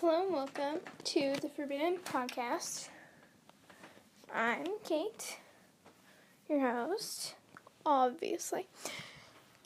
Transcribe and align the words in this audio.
Hello 0.00 0.22
and 0.22 0.32
welcome 0.32 0.78
to 1.02 1.34
the 1.42 1.48
Forbidden 1.48 1.96
Podcast. 2.04 2.88
I'm 4.32 4.66
Kate, 4.84 5.38
your 6.48 6.60
host, 6.60 7.34
obviously. 7.84 8.68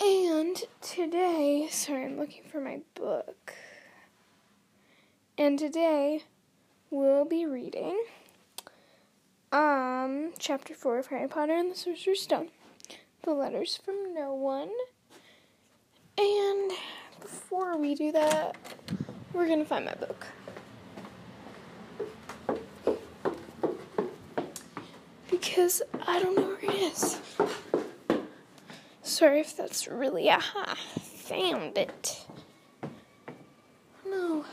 And 0.00 0.56
today, 0.80 1.68
sorry, 1.70 2.06
I'm 2.06 2.16
looking 2.16 2.44
for 2.44 2.62
my 2.62 2.80
book. 2.94 3.52
And 5.36 5.58
today, 5.58 6.22
we'll 6.90 7.26
be 7.26 7.44
reading 7.44 8.02
um 9.52 10.32
chapter 10.38 10.74
4 10.74 10.98
of 10.98 11.06
Harry 11.08 11.28
Potter 11.28 11.52
and 11.52 11.70
the 11.70 11.76
Sorcerer's 11.76 12.22
Stone. 12.22 12.48
The 13.24 13.34
letters 13.34 13.78
from 13.84 14.14
no 14.14 14.32
one. 14.32 14.70
And 16.16 16.72
before 17.20 17.76
we 17.76 17.94
do 17.94 18.12
that, 18.12 18.56
we're 19.32 19.48
gonna 19.48 19.64
find 19.64 19.84
my 19.84 19.94
book. 19.94 20.26
Because 25.30 25.82
I 26.06 26.20
don't 26.20 26.36
know 26.36 26.42
where 26.42 26.58
it 26.70 26.92
is. 26.92 27.20
Sorry 29.02 29.40
if 29.40 29.56
that's 29.56 29.88
really 29.88 30.30
aha. 30.30 30.76
Found 31.00 31.76
it. 31.78 32.26
No. 34.06 34.44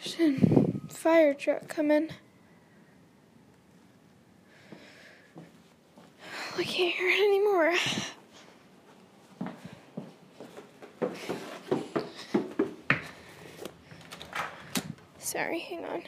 Should 0.00 0.80
fire 0.88 1.34
truck 1.34 1.68
come 1.68 1.90
in? 1.90 2.10
I 6.58 6.62
can't 6.62 6.94
hear 6.94 7.08
it 7.08 7.24
anymore. 7.24 7.74
Sorry, 15.26 15.58
hang 15.58 15.84
on. 15.84 16.02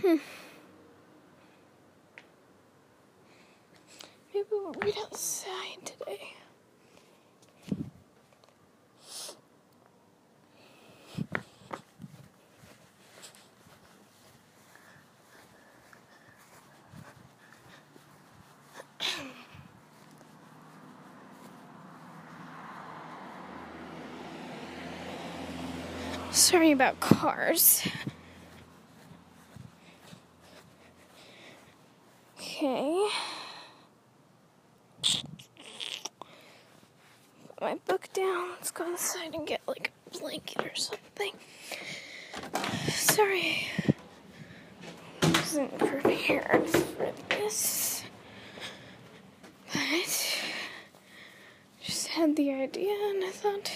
Hmm. 0.00 0.16
Maybe 4.32 4.46
we'll 4.50 4.72
read 4.80 4.94
outside 5.04 5.84
today. 5.84 6.32
Sorry 26.42 26.72
about 26.72 26.98
cars. 26.98 27.86
Okay. 32.36 33.08
Put 37.46 37.60
my 37.60 37.76
book 37.86 38.08
down. 38.12 38.50
Let's 38.50 38.72
go 38.72 38.90
inside 38.90 39.36
and 39.36 39.46
get 39.46 39.60
like 39.68 39.92
a 40.12 40.18
blanket 40.18 40.66
or 40.66 40.74
something. 40.74 41.30
Sorry. 42.88 43.68
Wasn't 45.22 45.78
prepared 45.78 46.68
for 46.68 47.12
this. 47.28 48.02
But 49.72 50.42
just 51.80 52.08
had 52.08 52.34
the 52.34 52.52
idea 52.52 52.96
and 53.10 53.24
I 53.24 53.30
thought 53.30 53.70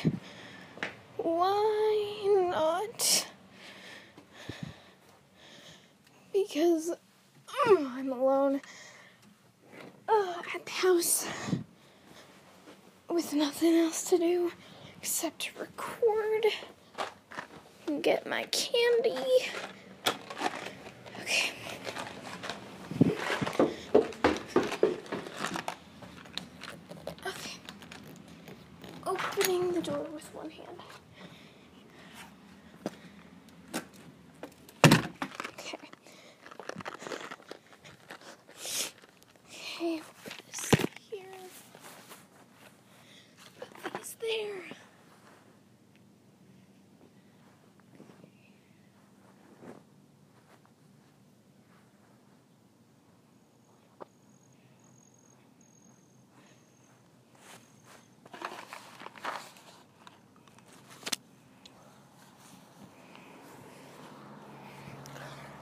why 1.27 2.47
not? 2.51 3.27
Because 6.33 6.93
oh, 7.67 7.93
I'm 7.97 8.13
alone 8.13 8.61
uh, 10.09 10.35
at 10.55 10.65
the 10.65 10.71
house 10.71 11.27
with 13.11 13.35
nothing 13.35 13.75
else 13.75 13.96
to 14.07 14.19
do 14.19 14.53
except 15.01 15.51
record 15.59 16.47
and 17.89 18.05
get 18.05 18.25
my 18.25 18.45
candy. 18.45 19.17
Okay. 21.23 21.51
Okay. 27.27 27.59
Opening 29.05 29.73
the 29.73 29.83
door 29.83 30.07
with 30.15 30.33
one 30.35 30.51
hand. 30.51 30.69
Okay. 35.59 35.79
Okay, 39.51 40.01
put 40.25 40.47
this 40.47 40.71
here. 41.11 41.25
Put 43.59 43.95
these 43.95 44.17
there. 44.21 44.77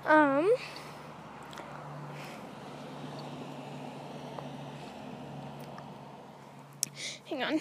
Um. 0.06 0.52
Hang 7.24 7.42
on. 7.42 7.60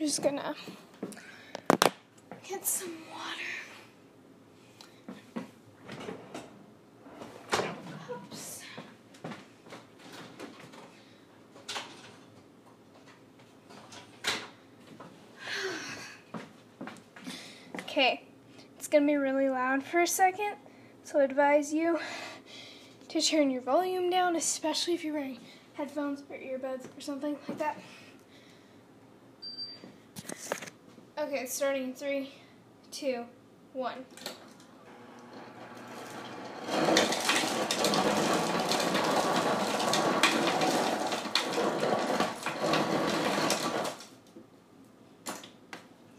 I'm 0.00 0.06
just 0.06 0.22
gonna 0.22 0.54
get 2.48 2.64
some 2.64 2.94
water. 3.12 3.42
Oops. 8.10 8.62
Okay, 17.80 18.22
it's 18.88 18.94
gonna 18.94 19.04
be 19.04 19.16
really 19.16 19.50
loud 19.50 19.82
for 19.82 20.00
a 20.00 20.06
second, 20.06 20.54
so 21.04 21.20
I 21.20 21.24
advise 21.24 21.74
you 21.74 21.98
to 23.08 23.20
turn 23.20 23.50
your 23.50 23.60
volume 23.60 24.08
down, 24.08 24.34
especially 24.34 24.94
if 24.94 25.04
you're 25.04 25.12
wearing 25.12 25.38
headphones 25.74 26.22
or 26.30 26.36
earbuds 26.36 26.86
or 26.96 27.00
something 27.02 27.36
like 27.46 27.58
that. 27.58 27.76
Okay, 31.18 31.44
starting 31.44 31.84
in 31.84 31.92
three, 31.92 32.30
two, 32.90 33.26
one. 33.74 34.06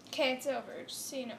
Okay, 0.09 0.33
it's 0.33 0.45
over, 0.45 0.83
just 0.85 1.09
so 1.09 1.15
you 1.15 1.25
know. 1.25 1.33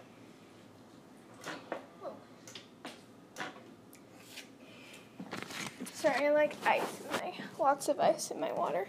Sorry, 6.00 6.28
I 6.28 6.30
like 6.30 6.54
ice 6.64 6.80
in 7.02 7.12
my 7.12 7.34
lots 7.58 7.88
of 7.88 8.00
ice 8.00 8.30
in 8.30 8.40
my 8.40 8.50
water. 8.52 8.88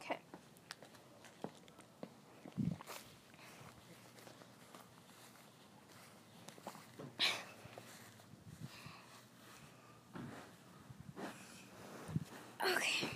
Okay. 0.00 0.18
Okay. 12.70 13.08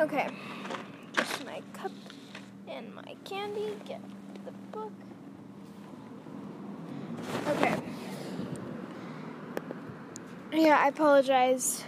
Okay. 0.00 0.26
Just 1.12 1.44
my 1.44 1.60
cup 1.74 1.92
and 2.66 2.94
my 2.94 3.14
candy. 3.24 3.76
Get 3.84 4.00
the 4.46 4.52
book. 4.72 4.92
Okay. 7.48 7.74
Yeah, 10.60 10.78
I 10.78 10.88
apologize. 10.88 11.84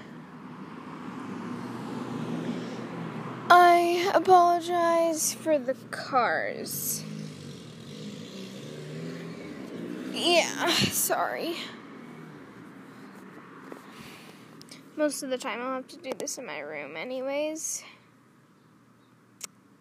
I 3.50 4.10
apologize 4.14 5.34
for 5.34 5.58
the 5.58 5.74
cars. 5.90 7.04
Yeah, 10.14 10.68
sorry. 10.68 11.56
Most 14.96 15.22
of 15.22 15.28
the 15.28 15.36
time 15.36 15.60
I'll 15.60 15.74
have 15.74 15.88
to 15.88 15.98
do 15.98 16.12
this 16.16 16.38
in 16.38 16.46
my 16.46 16.60
room 16.60 16.96
anyways. 16.96 17.84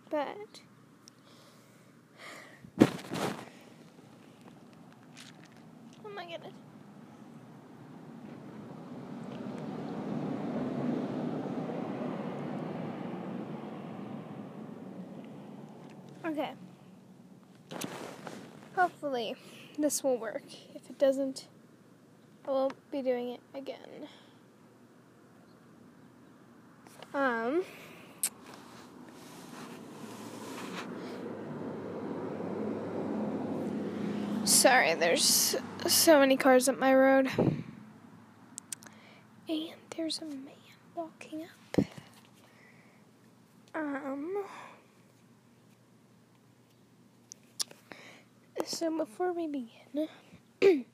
But 0.10 0.60
Oh 6.04 6.10
my 6.14 6.26
goodness. 6.26 6.61
Okay. 16.32 16.52
Hopefully 18.76 19.36
this 19.78 20.02
will 20.02 20.16
work. 20.18 20.44
If 20.74 20.90
it 20.90 20.98
doesn't, 20.98 21.48
I 22.48 22.52
won't 22.52 22.74
be 22.90 23.02
doing 23.02 23.30
it 23.30 23.42
again. 23.54 24.08
Um, 27.14 27.66
sorry, 34.46 34.94
there's 34.94 35.58
so 35.86 36.20
many 36.20 36.38
cars 36.38 36.70
up 36.70 36.80
my 36.80 36.96
road. 36.96 37.30
And 39.50 39.74
there's 39.98 40.20
a 40.20 40.26
man 40.26 40.48
walking 40.96 41.44
up. 41.44 41.86
Um, 43.76 44.46
so 48.66 48.98
before 48.98 49.34
we 49.34 49.48
begin, 49.48 50.08
I 50.62 50.86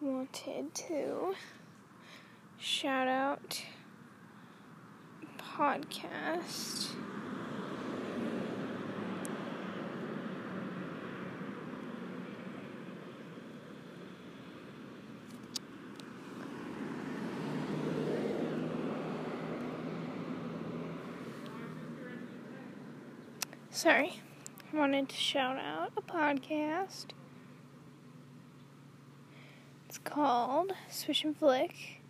wanted 0.00 0.74
to 0.74 1.34
shout 2.58 3.08
out 3.08 3.62
podcast. 5.38 6.88
Sorry. 23.74 24.20
I 24.72 24.76
wanted 24.76 25.08
to 25.08 25.16
shout 25.16 25.58
out 25.58 25.90
a 25.96 26.00
podcast. 26.00 27.06
It's 29.88 29.98
called 29.98 30.70
Swish 30.88 31.24
and 31.24 31.36
Flick, 31.36 32.00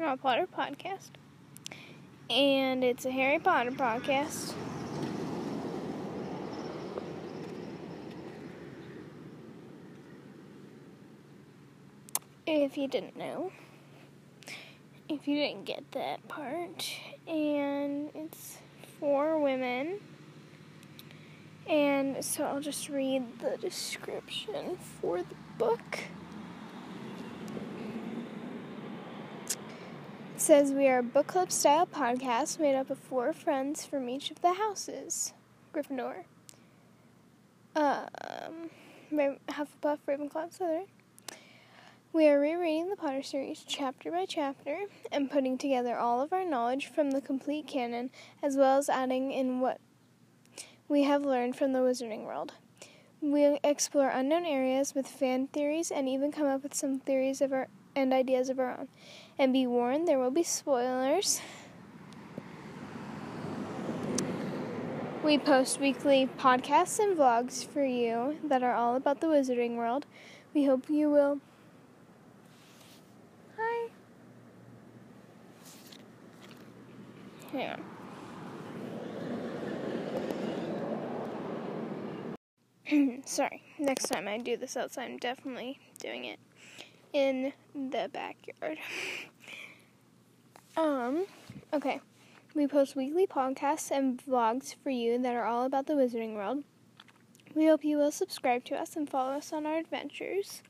an 0.00 0.16
Potter 0.16 0.46
podcast. 0.46 1.10
And 2.30 2.82
it's 2.82 3.04
a 3.04 3.10
Harry 3.10 3.38
Potter 3.38 3.72
podcast. 3.72 4.54
If 12.46 12.78
you 12.78 12.88
didn't 12.88 13.18
know, 13.18 13.52
if 15.10 15.28
you 15.28 15.36
didn't 15.36 15.66
get 15.66 15.92
that 15.92 16.26
part, 16.26 16.90
and 17.28 18.08
it's 18.14 18.56
for 18.98 19.38
women. 19.38 20.00
And 21.68 22.24
so 22.24 22.44
I'll 22.44 22.60
just 22.60 22.88
read 22.88 23.40
the 23.40 23.56
description 23.56 24.78
for 25.00 25.18
the 25.18 25.34
book. 25.58 26.00
It 30.34 30.40
says 30.40 30.72
we 30.72 30.86
are 30.86 30.98
a 30.98 31.02
book 31.02 31.26
club 31.26 31.50
style 31.50 31.86
podcast 31.86 32.60
made 32.60 32.76
up 32.76 32.90
of 32.90 32.98
four 32.98 33.32
friends 33.32 33.84
from 33.84 34.08
each 34.08 34.30
of 34.30 34.42
the 34.42 34.52
houses. 34.52 35.32
Gryffindor. 35.74 36.24
Um, 37.74 38.70
Hufflepuff, 39.12 39.98
Ravenclaw, 40.06 40.56
Slytherin. 40.56 40.86
We 42.12 42.28
are 42.28 42.40
rereading 42.40 42.88
the 42.88 42.96
Potter 42.96 43.22
series 43.22 43.62
chapter 43.66 44.10
by 44.10 44.24
chapter 44.24 44.78
and 45.12 45.30
putting 45.30 45.58
together 45.58 45.98
all 45.98 46.22
of 46.22 46.32
our 46.32 46.44
knowledge 46.46 46.86
from 46.86 47.10
the 47.10 47.20
complete 47.20 47.66
canon, 47.66 48.10
as 48.42 48.56
well 48.56 48.78
as 48.78 48.88
adding 48.88 49.32
in 49.32 49.60
what 49.60 49.80
we 50.88 51.02
have 51.02 51.24
learned 51.24 51.56
from 51.56 51.72
the 51.72 51.80
wizarding 51.80 52.24
world. 52.24 52.52
We 53.20 53.58
explore 53.64 54.08
unknown 54.08 54.44
areas 54.44 54.94
with 54.94 55.06
fan 55.06 55.48
theories 55.48 55.90
and 55.90 56.08
even 56.08 56.30
come 56.30 56.46
up 56.46 56.62
with 56.62 56.74
some 56.74 57.00
theories 57.00 57.40
of 57.40 57.52
our 57.52 57.68
and 57.96 58.12
ideas 58.12 58.50
of 58.50 58.58
our 58.58 58.78
own. 58.78 58.88
And 59.38 59.52
be 59.52 59.66
warned, 59.66 60.06
there 60.06 60.18
will 60.18 60.30
be 60.30 60.42
spoilers. 60.42 61.40
We 65.24 65.38
post 65.38 65.80
weekly 65.80 66.28
podcasts 66.38 67.00
and 67.00 67.16
vlogs 67.16 67.66
for 67.66 67.84
you 67.84 68.36
that 68.44 68.62
are 68.62 68.74
all 68.74 68.94
about 68.94 69.20
the 69.20 69.26
wizarding 69.26 69.76
world. 69.76 70.06
We 70.54 70.66
hope 70.66 70.88
you 70.88 71.10
will. 71.10 71.40
Hi. 73.58 73.88
Yeah. 77.52 77.76
Sorry, 83.24 83.62
next 83.78 84.08
time 84.08 84.28
I 84.28 84.38
do 84.38 84.56
this 84.56 84.76
outside, 84.76 85.10
I'm 85.10 85.18
definitely 85.18 85.78
doing 85.98 86.24
it 86.24 86.38
in 87.12 87.52
the 87.74 88.08
backyard. 88.12 88.78
um, 90.76 91.26
okay. 91.72 92.00
We 92.54 92.66
post 92.66 92.96
weekly 92.96 93.26
podcasts 93.26 93.90
and 93.90 94.18
vlogs 94.24 94.74
for 94.82 94.88
you 94.90 95.18
that 95.18 95.34
are 95.34 95.44
all 95.44 95.66
about 95.66 95.86
the 95.86 95.92
wizarding 95.92 96.34
world. 96.34 96.64
We 97.54 97.66
hope 97.66 97.84
you 97.84 97.98
will 97.98 98.12
subscribe 98.12 98.64
to 98.64 98.76
us 98.76 98.96
and 98.96 99.08
follow 99.08 99.32
us 99.32 99.52
on 99.52 99.66
our 99.66 99.76
adventures. 99.76 100.62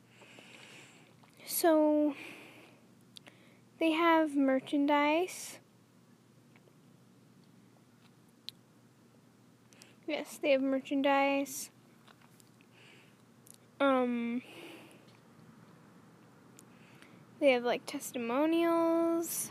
So, 1.47 2.15
they 3.79 3.93
have 3.93 4.35
merchandise. 4.35 5.59
Yes, 10.09 10.39
they 10.43 10.51
have 10.51 10.63
merchandise. 10.63 11.71
Um, 13.79 14.43
they 17.41 17.51
have 17.53 17.65
like 17.65 17.85
testimonials. 17.87 19.51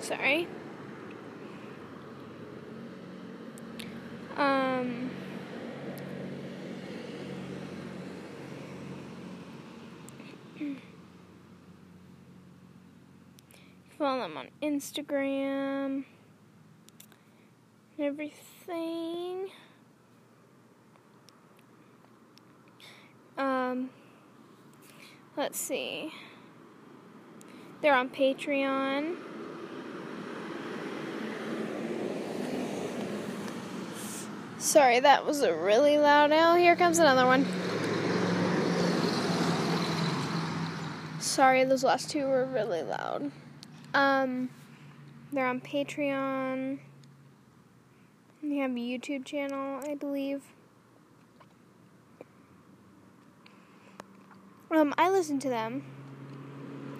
Sorry. 0.00 0.48
Um, 4.36 5.10
follow 13.96 14.22
them 14.22 14.36
on 14.36 14.48
Instagram 14.62 16.04
and 17.96 18.06
everything. 18.06 19.50
Um, 23.36 23.90
let's 25.36 25.58
see. 25.58 26.12
They're 27.80 27.94
on 27.94 28.08
Patreon. 28.08 29.16
Sorry, 34.58 34.98
that 35.00 35.26
was 35.26 35.42
a 35.42 35.54
really 35.54 35.98
loud 35.98 36.32
L. 36.32 36.54
Here 36.56 36.74
comes 36.74 36.98
another 36.98 37.26
one. 37.26 37.46
Sorry, 41.20 41.64
those 41.64 41.84
last 41.84 42.10
two 42.10 42.26
were 42.26 42.46
really 42.46 42.82
loud. 42.82 43.30
Um, 43.92 44.50
they're 45.32 45.46
on 45.46 45.60
Patreon. 45.60 46.78
They 48.42 48.56
have 48.56 48.70
a 48.70 48.74
YouTube 48.74 49.24
channel, 49.24 49.80
I 49.84 49.94
believe. 49.94 50.42
Um, 54.74 54.92
I 54.98 55.08
listen 55.08 55.38
to 55.38 55.48
them. 55.48 55.84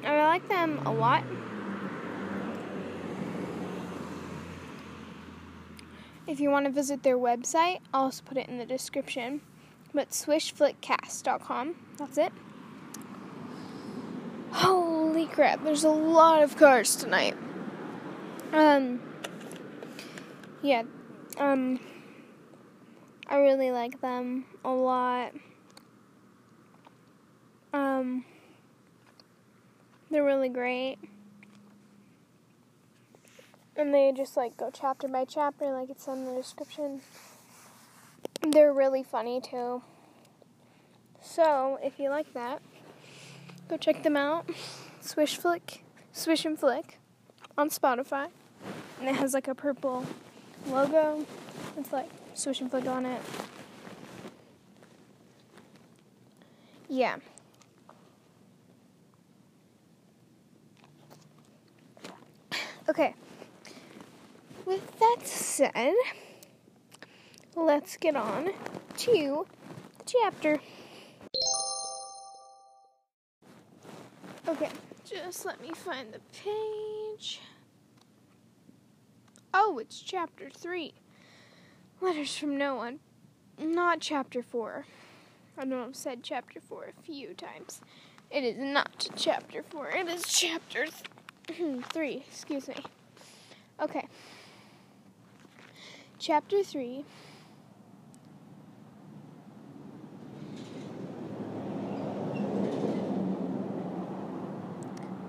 I 0.04 0.16
like 0.26 0.48
them 0.48 0.80
a 0.86 0.92
lot. 0.92 1.24
If 6.28 6.38
you 6.38 6.50
want 6.50 6.66
to 6.66 6.72
visit 6.72 7.02
their 7.02 7.18
website, 7.18 7.80
I'll 7.92 8.04
also 8.04 8.22
put 8.24 8.38
it 8.38 8.48
in 8.48 8.58
the 8.58 8.64
description. 8.64 9.40
But 9.92 10.10
swishflickcast.com. 10.10 11.74
That's 11.96 12.16
it. 12.16 12.32
Holy 14.52 15.26
crap, 15.26 15.64
there's 15.64 15.82
a 15.82 15.88
lot 15.88 16.42
of 16.42 16.56
cars 16.56 16.94
tonight. 16.94 17.36
Um 18.52 19.02
yeah. 20.62 20.84
Um 21.38 21.80
I 23.26 23.38
really 23.38 23.72
like 23.72 24.00
them 24.00 24.44
a 24.64 24.70
lot. 24.70 25.32
Um 27.74 28.24
they're 30.10 30.24
really 30.24 30.48
great 30.48 30.98
and 33.76 33.92
they 33.92 34.12
just 34.16 34.36
like 34.36 34.56
go 34.56 34.70
chapter 34.72 35.08
by 35.08 35.24
chapter, 35.24 35.72
like 35.72 35.90
it's 35.90 36.06
in 36.06 36.24
the 36.24 36.34
description. 36.34 37.00
They're 38.42 38.72
really 38.72 39.02
funny 39.02 39.40
too. 39.40 39.82
So 41.20 41.78
if 41.82 41.98
you 41.98 42.10
like 42.10 42.32
that, 42.34 42.62
go 43.68 43.76
check 43.76 44.04
them 44.04 44.16
out. 44.16 44.48
Swish 45.00 45.36
Flick, 45.36 45.82
Swish 46.12 46.44
and 46.44 46.58
Flick, 46.58 46.98
on 47.58 47.68
Spotify, 47.70 48.28
and 49.00 49.08
it 49.08 49.16
has 49.16 49.34
like 49.34 49.48
a 49.48 49.54
purple 49.54 50.06
logo. 50.68 51.26
It's 51.76 51.92
like 51.92 52.08
Swish 52.34 52.60
and 52.60 52.70
Flick 52.70 52.86
on 52.86 53.04
it. 53.04 53.22
Yeah. 56.88 57.16
Okay. 62.88 63.14
With 64.66 64.98
that 64.98 65.26
said, 65.26 65.94
let's 67.56 67.96
get 67.96 68.14
on 68.14 68.50
to 68.98 69.46
the 69.98 70.04
chapter. 70.04 70.60
Okay, 74.46 74.68
just 75.04 75.46
let 75.46 75.60
me 75.62 75.70
find 75.70 76.12
the 76.12 76.20
page. 76.32 77.40
Oh, 79.54 79.78
it's 79.78 80.00
chapter 80.00 80.50
3. 80.50 80.92
Letters 82.00 82.36
from 82.36 82.58
No 82.58 82.74
One. 82.74 83.00
Not 83.58 84.00
chapter 84.00 84.42
4. 84.42 84.84
I 85.56 85.64
know 85.64 85.84
I've 85.84 85.96
said 85.96 86.22
chapter 86.22 86.60
4 86.60 86.92
a 86.98 87.02
few 87.02 87.32
times. 87.34 87.80
It 88.30 88.44
is 88.44 88.56
not 88.58 89.08
chapter 89.16 89.62
4, 89.62 89.90
it 89.90 90.08
is 90.08 90.24
chapter 90.24 90.84
th- 90.86 91.04
3. 91.92 92.24
Excuse 92.28 92.68
me. 92.68 92.76
Okay. 93.80 94.06
Chapter 96.18 96.62
3 96.62 97.04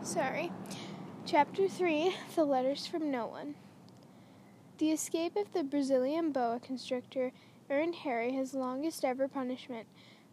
Sorry. 0.04 0.52
Chapter 1.26 1.68
3 1.68 2.16
The 2.36 2.46
Letters 2.46 2.88
from 2.88 3.12
No 3.12 3.26
One. 3.26 3.56
The 4.78 4.92
escape 4.92 5.36
of 5.36 5.52
the 5.52 5.64
Brazilian 5.64 6.32
boa 6.32 6.60
constrictor 6.64 7.32
earned 7.70 7.96
Harry 7.96 8.32
his 8.32 8.54
longest 8.54 9.04
ever 9.04 9.28
punishment. 9.28 9.88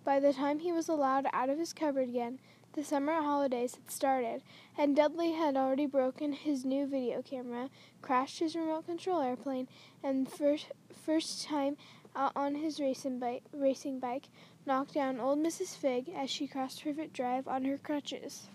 By 0.05 0.21
the 0.21 0.33
time 0.33 0.59
he 0.59 0.71
was 0.71 0.89
allowed 0.89 1.27
out 1.33 1.49
of 1.49 1.59
his 1.59 1.73
cupboard 1.73 2.09
again, 2.09 2.39
the 2.75 2.85
summer 2.85 3.21
holidays 3.21 3.75
had 3.75 3.91
started, 3.91 4.43
and 4.79 4.97
Dudley 4.97 5.33
had 5.33 5.57
already 5.57 5.87
broken 5.87 6.33
his 6.33 6.65
new 6.65 6.87
video 6.87 7.23
camera, 7.23 7.69
crashed 8.01 8.39
his 8.39 8.57
remote 8.57 8.87
control 8.87 9.21
airplane, 9.21 9.69
and 10.03 10.31
first 10.31 10.67
first 11.05 11.45
time 11.45 11.77
out 12.15 12.33
on 12.35 12.55
his 12.55 12.81
racing 12.81 13.19
bike, 13.19 13.43
racing 13.53 13.99
bike, 13.99 14.29
knocked 14.67 14.95
down 14.95 15.21
old 15.21 15.39
Mrs. 15.39 15.77
Figg 15.77 16.09
as 16.11 16.31
she 16.31 16.47
crossed 16.47 16.83
Privet 16.83 17.13
Drive 17.13 17.47
on 17.49 17.65
her 17.65 17.79
crutches. 17.79 18.49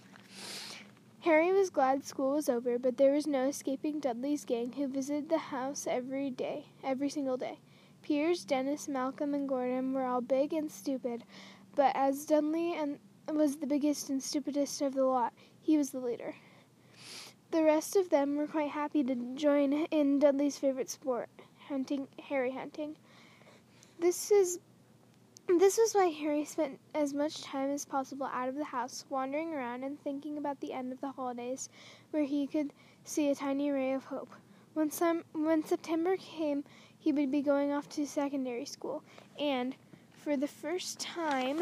Harry 1.21 1.51
was 1.51 1.69
glad 1.69 2.05
school 2.05 2.33
was 2.35 2.47
over, 2.47 2.79
but 2.79 2.97
there 2.97 3.13
was 3.13 3.27
no 3.27 3.47
escaping 3.47 3.99
Dudley's 3.99 4.45
gang, 4.45 4.71
who 4.73 4.87
visited 4.87 5.29
the 5.29 5.37
house 5.37 5.85
every 5.87 6.29
day, 6.29 6.67
every 6.83 7.09
single 7.09 7.37
day. 7.37 7.59
Piers, 8.01 8.45
Dennis, 8.45 8.87
Malcolm, 8.87 9.33
and 9.33 9.49
Gordon 9.49 9.93
were 9.93 10.05
all 10.05 10.21
big 10.21 10.53
and 10.53 10.71
stupid, 10.71 11.23
but 11.75 11.93
as 11.95 12.25
Dudley 12.25 12.73
and 12.73 12.99
was 13.35 13.57
the 13.57 13.67
biggest 13.67 14.09
and 14.09 14.21
stupidest 14.21 14.81
of 14.81 14.93
the 14.93 15.03
lot. 15.03 15.33
He 15.61 15.77
was 15.77 15.89
the 15.89 15.99
leader. 15.99 16.35
The 17.51 17.63
rest 17.63 17.95
of 17.95 18.09
them 18.09 18.35
were 18.35 18.47
quite 18.47 18.71
happy 18.71 19.03
to 19.03 19.15
join 19.35 19.73
in 19.73 20.19
Dudley's 20.19 20.57
favorite 20.57 20.89
sport, 20.89 21.29
hunting, 21.67 22.07
Harry 22.29 22.51
hunting. 22.51 22.97
This 23.99 24.31
is 24.31 24.59
this 25.47 25.77
was 25.77 25.93
why 25.93 26.07
Harry 26.07 26.43
spent 26.43 26.77
as 26.93 27.13
much 27.13 27.41
time 27.41 27.69
as 27.69 27.85
possible 27.85 28.25
out 28.25 28.49
of 28.49 28.55
the 28.55 28.65
house, 28.65 29.05
wandering 29.09 29.53
around 29.53 29.85
and 29.85 29.97
thinking 30.01 30.37
about 30.37 30.59
the 30.59 30.73
end 30.73 30.91
of 30.91 30.99
the 30.99 31.11
holidays, 31.11 31.69
where 32.11 32.23
he 32.23 32.47
could 32.47 32.73
see 33.05 33.29
a 33.29 33.35
tiny 33.35 33.71
ray 33.71 33.93
of 33.93 34.03
hope. 34.03 34.29
When 34.73 34.91
some 34.91 35.23
when 35.31 35.63
September 35.63 36.17
came, 36.17 36.65
he 36.99 37.13
would 37.13 37.31
be 37.31 37.41
going 37.41 37.71
off 37.71 37.87
to 37.89 38.05
secondary 38.05 38.65
school, 38.65 39.03
and 39.39 39.73
for 40.11 40.35
the 40.35 40.47
first 40.47 40.99
time 40.99 41.61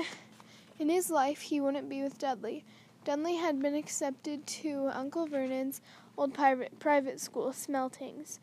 in 0.80 0.90
his 0.90 1.10
life, 1.10 1.42
he 1.42 1.62
wouldn't 1.62 1.90
be 1.90 2.02
with 2.02 2.18
Dudley. 2.18 2.66
Dudley 3.04 3.36
had 3.36 3.62
been 3.62 3.76
accepted 3.76 4.46
to 4.48 4.90
Uncle 4.94 5.28
Vernon's 5.28 5.82
old 6.18 6.34
private, 6.34 6.80
private 6.80 7.20
school, 7.20 7.52
Smeltings. 7.52 8.40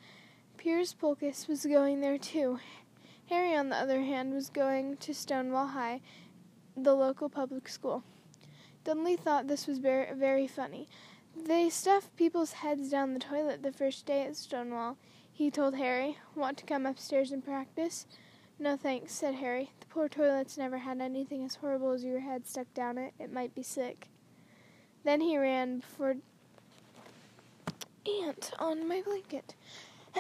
Piers 0.56 0.94
Polkiss 0.94 1.48
was 1.48 1.66
going 1.66 2.00
there 2.00 2.18
too. 2.18 2.60
Harry, 3.28 3.56
on 3.56 3.68
the 3.68 3.76
other 3.76 4.02
hand, 4.02 4.32
was 4.32 4.50
going 4.50 4.96
to 4.98 5.14
Stonewall 5.14 5.68
High, 5.68 6.00
the 6.76 6.94
local 6.94 7.28
public 7.28 7.68
school. 7.68 8.04
Dudley 8.84 9.16
thought 9.16 9.48
this 9.48 9.66
was 9.66 9.78
very, 9.78 10.12
very 10.14 10.46
funny. 10.46 10.88
They 11.36 11.70
stuffed 11.70 12.16
people's 12.16 12.52
heads 12.52 12.90
down 12.90 13.14
the 13.14 13.20
toilet 13.20 13.62
the 13.62 13.72
first 13.72 14.06
day 14.06 14.26
at 14.26 14.36
Stonewall. 14.36 14.96
He 15.32 15.50
told 15.50 15.76
Harry, 15.76 16.18
Want 16.34 16.58
to 16.58 16.66
come 16.66 16.84
upstairs 16.84 17.32
and 17.32 17.44
practice? 17.44 18.06
No 18.58 18.76
thanks, 18.76 19.12
said 19.12 19.36
Harry. 19.36 19.70
The 19.80 19.86
poor 19.86 20.08
toilet's 20.08 20.56
never 20.56 20.78
had 20.78 21.00
anything 21.00 21.44
as 21.44 21.56
horrible 21.56 21.92
as 21.92 22.04
your 22.04 22.20
head 22.20 22.46
stuck 22.46 22.72
down 22.74 22.98
it. 22.98 23.14
It 23.18 23.32
might 23.32 23.54
be 23.54 23.62
sick. 23.62 24.08
Then 25.04 25.20
he 25.20 25.36
ran 25.36 25.78
before 25.78 26.16
Ant 28.06 28.52
on 28.58 28.86
my 28.86 29.02
blanket. 29.02 29.54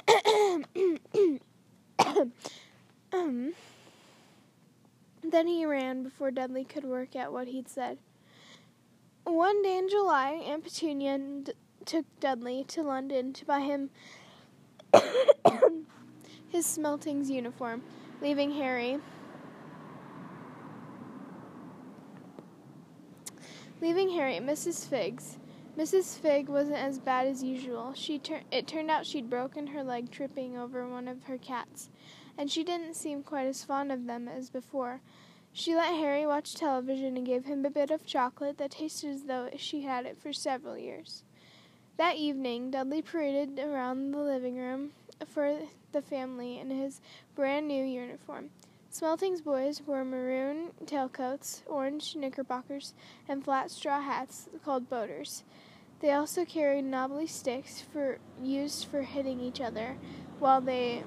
um, 3.12 3.52
then 5.22 5.46
he 5.46 5.64
ran 5.64 6.02
before 6.02 6.30
Dudley 6.30 6.64
could 6.64 6.84
work 6.84 7.14
out 7.14 7.32
what 7.32 7.48
he'd 7.48 7.68
said. 7.68 7.98
One 9.24 9.62
day 9.62 9.78
in 9.78 9.88
July, 9.88 10.42
Aunt 10.44 10.64
Petunia 10.64 11.18
d- 11.18 11.52
took 11.84 12.06
Dudley 12.18 12.64
to 12.68 12.82
London 12.82 13.32
to 13.34 13.44
buy 13.44 13.60
him 13.60 13.90
his 16.48 16.66
Smeltings 16.66 17.30
uniform 17.30 17.82
leaving 18.22 18.52
Harry. 18.52 19.00
Leaving 23.80 24.10
Harry 24.10 24.36
at 24.36 24.44
Mrs. 24.44 24.88
Figg's. 24.88 25.38
Mrs. 25.76 26.16
Figg 26.16 26.48
wasn't 26.48 26.76
as 26.76 27.00
bad 27.00 27.26
as 27.26 27.42
usual. 27.42 27.92
She 27.94 28.20
tur- 28.20 28.42
it 28.52 28.68
turned 28.68 28.92
out 28.92 29.06
she'd 29.06 29.28
broken 29.28 29.68
her 29.68 29.82
leg 29.82 30.12
tripping 30.12 30.56
over 30.56 30.86
one 30.86 31.08
of 31.08 31.24
her 31.24 31.36
cats, 31.36 31.90
and 32.38 32.48
she 32.48 32.62
didn't 32.62 32.94
seem 32.94 33.24
quite 33.24 33.48
as 33.48 33.64
fond 33.64 33.90
of 33.90 34.06
them 34.06 34.28
as 34.28 34.50
before. 34.50 35.00
She 35.52 35.74
let 35.74 35.94
Harry 35.94 36.24
watch 36.24 36.54
television 36.54 37.16
and 37.16 37.26
gave 37.26 37.46
him 37.46 37.64
a 37.64 37.70
bit 37.70 37.90
of 37.90 38.06
chocolate 38.06 38.56
that 38.58 38.70
tasted 38.70 39.10
as 39.10 39.24
though 39.24 39.48
she 39.56 39.82
had 39.82 40.06
it 40.06 40.16
for 40.16 40.32
several 40.32 40.78
years. 40.78 41.24
That 41.96 42.16
evening, 42.16 42.70
Dudley 42.70 43.02
paraded 43.02 43.58
around 43.58 44.12
the 44.12 44.18
living 44.18 44.56
room 44.56 44.92
for 45.26 45.58
the 45.92 46.02
family 46.02 46.58
in 46.58 46.70
his 46.70 47.00
brand 47.34 47.68
new 47.68 47.84
uniform. 47.84 48.50
Smelting's 48.90 49.40
boys 49.40 49.80
wore 49.86 50.04
maroon 50.04 50.70
tailcoats, 50.84 51.62
orange 51.66 52.14
knickerbockers, 52.14 52.92
and 53.26 53.42
flat 53.42 53.70
straw 53.70 54.02
hats 54.02 54.48
called 54.64 54.90
boaters. 54.90 55.44
They 56.00 56.12
also 56.12 56.44
carried 56.44 56.84
knobbly 56.84 57.26
sticks 57.26 57.80
for 57.80 58.18
used 58.42 58.86
for 58.86 59.02
hitting 59.02 59.40
each 59.40 59.60
other 59.60 59.96
while 60.40 60.60
they 60.60 61.04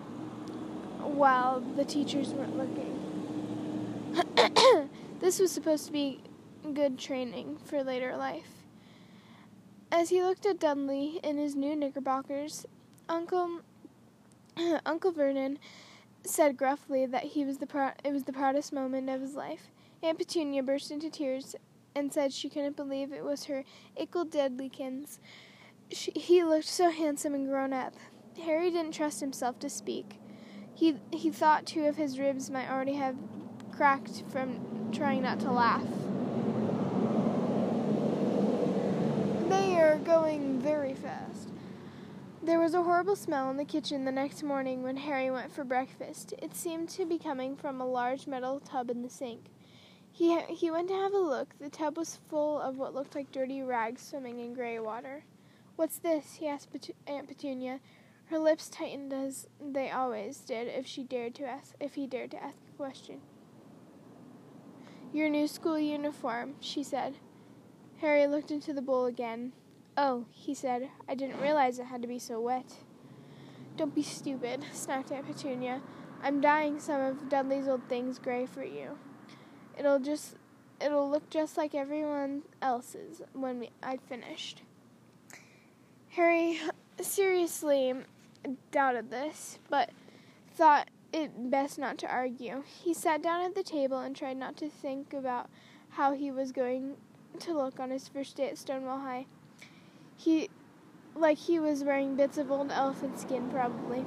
while 1.02 1.60
the 1.60 1.86
teachers 1.86 2.30
weren't 2.30 2.58
looking. 2.58 2.96
this 5.20 5.40
was 5.40 5.52
supposed 5.52 5.86
to 5.86 5.92
be 5.92 6.22
good 6.74 6.98
training 6.98 7.58
for 7.66 7.84
later 7.84 8.18
life. 8.18 8.64
As 9.92 10.10
he 10.10 10.24
looked 10.24 10.46
at 10.46 10.60
Dudley 10.60 11.20
in 11.24 11.38
his 11.38 11.56
new 11.56 11.76
knickerbockers, 11.76 12.66
Uncle 13.08 13.62
Uncle 14.86 15.12
Vernon 15.12 15.60
said 16.24 16.58
gruffly 16.58 17.06
that 17.06 17.24
he 17.24 17.46
was 17.46 17.58
the 17.58 17.94
it 18.04 18.12
was 18.12 18.24
the 18.24 18.34
proudest 18.34 18.74
moment 18.74 19.10
of 19.10 19.22
his 19.22 19.36
life. 19.36 19.70
Aunt 20.02 20.18
Petunia 20.18 20.64
burst 20.64 20.92
into 20.92 21.10
tears 21.10 21.56
and 21.96 22.12
said 22.12 22.34
she 22.34 22.50
couldn't 22.50 22.76
believe 22.76 23.12
it 23.12 23.24
was 23.24 23.46
her 23.46 23.64
Ickle 23.96 24.26
Dudleykins. 24.26 25.20
She, 25.92 26.12
he 26.12 26.44
looked 26.44 26.68
so 26.68 26.90
handsome 26.90 27.34
and 27.34 27.48
grown 27.48 27.74
up. 27.74 27.94
Harry 28.44 28.70
didn't 28.72 28.94
trust 28.94 29.20
himself 29.22 29.60
to 29.60 29.70
speak. 29.70 30.20
He 30.74 30.98
he 31.12 31.32
thought 31.32 31.66
two 31.66 31.86
of 31.86 31.96
his 31.96 32.20
ribs 32.20 32.50
might 32.50 32.70
already 32.70 32.94
have 32.94 33.16
cracked 33.72 34.24
from 34.30 34.90
trying 34.92 35.22
not 35.22 35.40
to 35.42 35.52
laugh. 35.52 35.88
They 39.50 39.80
are 39.80 39.98
going 39.98 40.60
very 40.60 40.94
fast. 40.94 41.35
There 42.46 42.60
was 42.60 42.76
a 42.76 42.84
horrible 42.84 43.16
smell 43.16 43.50
in 43.50 43.58
the 43.58 43.66
kitchen 43.66 44.06
the 44.06 44.12
next 44.12 44.44
morning 44.44 44.84
when 44.84 44.98
Harry 44.98 45.32
went 45.32 45.52
for 45.52 45.64
breakfast. 45.64 46.32
It 46.38 46.54
seemed 46.56 46.90
to 46.90 47.04
be 47.04 47.18
coming 47.18 47.56
from 47.56 47.82
a 47.82 47.88
large 47.88 48.28
metal 48.28 48.60
tub 48.60 48.92
in 48.92 49.02
the 49.02 49.10
sink. 49.10 49.46
He, 50.12 50.40
he 50.42 50.70
went 50.70 50.90
to 50.90 50.94
have 50.94 51.16
a 51.16 51.18
look. 51.18 51.56
The 51.58 51.72
tub 51.72 51.98
was 51.98 52.20
full 52.30 52.60
of 52.62 52.78
what 52.78 52.94
looked 52.94 53.16
like 53.16 53.32
dirty 53.32 53.64
rags 53.64 54.04
swimming 54.04 54.40
in 54.40 54.54
gray 54.54 54.78
water. 54.78 55.24
What's 55.76 55.98
this? 55.98 56.36
he 56.36 56.48
asked 56.48 56.70
Aunt 57.08 57.28
Petunia. 57.28 57.80
Her 58.26 58.38
lips 58.38 58.70
tightened 58.70 59.12
as 59.12 59.48
they 59.60 59.90
always 59.90 60.38
did 60.38 60.68
if 60.68 60.86
she 60.86 61.02
dared 61.02 61.34
to 61.36 61.48
ask 61.48 61.74
if 61.80 61.96
he 61.96 62.06
dared 62.06 62.30
to 62.30 62.44
ask 62.44 62.58
a 62.70 62.78
question. 62.78 63.22
Your 65.12 65.30
new 65.30 65.48
school 65.48 65.80
uniform, 65.80 66.58
she 66.60 66.84
said. 66.84 67.16
Harry 68.02 68.28
looked 68.28 68.52
into 68.52 68.72
the 68.72 68.84
bowl 68.84 69.06
again. 69.06 69.54
Oh, 69.98 70.26
he 70.32 70.54
said, 70.54 70.90
I 71.08 71.16
didn't 71.16 71.40
realize 71.40 71.80
it 71.80 71.86
had 71.86 72.02
to 72.02 72.08
be 72.08 72.20
so 72.20 72.42
wet. 72.42 72.76
Don't 73.78 73.96
be 73.96 74.04
stupid, 74.04 74.64
snapped 74.74 75.12
Aunt 75.12 75.26
Petunia. 75.26 75.82
I'm 76.22 76.42
dyeing 76.42 76.80
some 76.80 77.02
of 77.02 77.30
Dudley's 77.30 77.68
old 77.68 77.88
things 77.88 78.20
gray 78.20 78.46
for 78.46 78.64
you. 78.64 78.98
It'll 79.78 80.00
just 80.00 80.36
it'll 80.82 81.10
look 81.10 81.30
just 81.30 81.58
like 81.58 81.74
everyone 81.74 82.44
else's 82.62 83.22
when 83.34 83.60
we, 83.60 83.70
I've 83.82 84.02
finished. 84.02 84.62
Harry 86.10 86.60
seriously 87.02 87.94
doubted 88.72 89.12
this, 89.12 89.60
but 89.70 89.92
thought 90.54 90.90
it 91.14 91.50
best 91.50 91.78
not 91.78 91.98
to 92.00 92.08
argue. 92.08 92.64
He 92.66 92.94
sat 92.94 93.22
down 93.22 93.42
at 93.42 93.56
the 93.56 93.64
table 93.64 94.00
and 94.00 94.16
tried 94.16 94.38
not 94.38 94.58
to 94.58 94.70
think 94.70 95.14
about 95.14 95.50
how 95.90 96.14
he 96.14 96.32
was 96.32 96.52
going 96.52 96.96
to 97.40 97.54
look 97.54 97.80
on 97.80 97.90
his 97.90 98.08
first 98.08 98.38
day 98.38 98.50
at 98.50 98.58
Stonewall 98.58 99.00
High. 99.00 99.26
He, 100.18 100.50
like 101.16 101.38
he 101.38 101.60
was 101.60 101.84
wearing 101.84 102.16
bits 102.16 102.38
of 102.38 102.52
old 102.52 102.72
elephant 102.72 103.20
skin, 103.20 103.50
probably. 103.50 104.06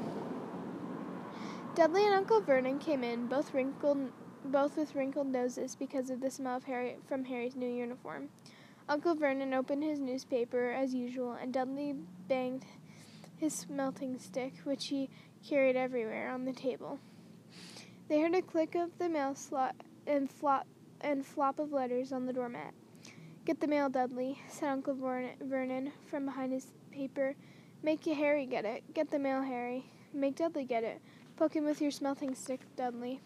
Dudley 1.75 2.05
and 2.05 2.15
Uncle 2.15 2.41
Vernon 2.41 2.79
came 2.79 3.05
in, 3.05 3.29
both 3.29 3.55
wrinkled, 3.55 4.11
both 4.45 4.77
with 4.77 4.95
wrinkled 4.95 5.29
noses 5.29 5.77
because 5.77 6.11
of 6.11 6.21
the 6.21 6.31
smell 6.31 6.57
of 6.57 6.65
Harry 6.65 6.97
from 7.09 7.25
Harry's 7.25 7.55
new 7.55 7.69
uniform. 7.69 8.29
Uncle 8.89 9.15
Vernon 9.15 9.55
opened 9.55 9.85
his 9.85 10.01
newspaper 10.01 10.73
as 10.73 10.95
usual, 10.95 11.33
and 11.33 11.53
Dudley 11.53 11.95
banged 12.27 12.65
his 13.37 13.55
smelting 13.55 14.19
stick, 14.19 14.55
which 14.65 14.87
he 14.87 15.09
carried 15.47 15.77
everywhere, 15.77 16.31
on 16.31 16.47
the 16.47 16.53
table. 16.53 16.99
They 18.09 18.21
heard 18.21 18.35
a 18.35 18.43
click 18.43 18.75
of 18.75 18.99
the 18.99 19.09
mail 19.09 19.35
slot 19.35 19.77
and 20.07 20.31
flop 20.31 20.67
and 21.01 21.25
flop 21.25 21.59
of 21.59 21.73
letters 21.73 22.13
on 22.13 22.27
the 22.27 22.33
doormat. 22.33 22.73
Get 23.49 23.61
the 23.61 23.67
mail, 23.67 23.89
Dudley, 23.89 24.39
said 24.47 24.69
Uncle 24.69 24.95
Vernon 24.95 25.93
from 26.11 26.27
behind 26.27 26.53
his 26.53 26.67
paper. 26.93 27.35
Make 27.83 28.05
Harry 28.05 28.45
get 28.45 28.67
it. 28.67 28.83
Get 28.93 29.11
the 29.11 29.19
mail, 29.19 29.41
Harry. 29.41 29.87
Make 30.13 30.37
Dudley 30.37 30.67
get 30.67 30.85
it. 30.85 31.01
Poke 31.39 31.57
him 31.57 31.65
with 31.65 31.81
your 31.81 31.91
smelting 31.91 32.35
stick, 32.35 32.61
Dudley. 32.77 33.23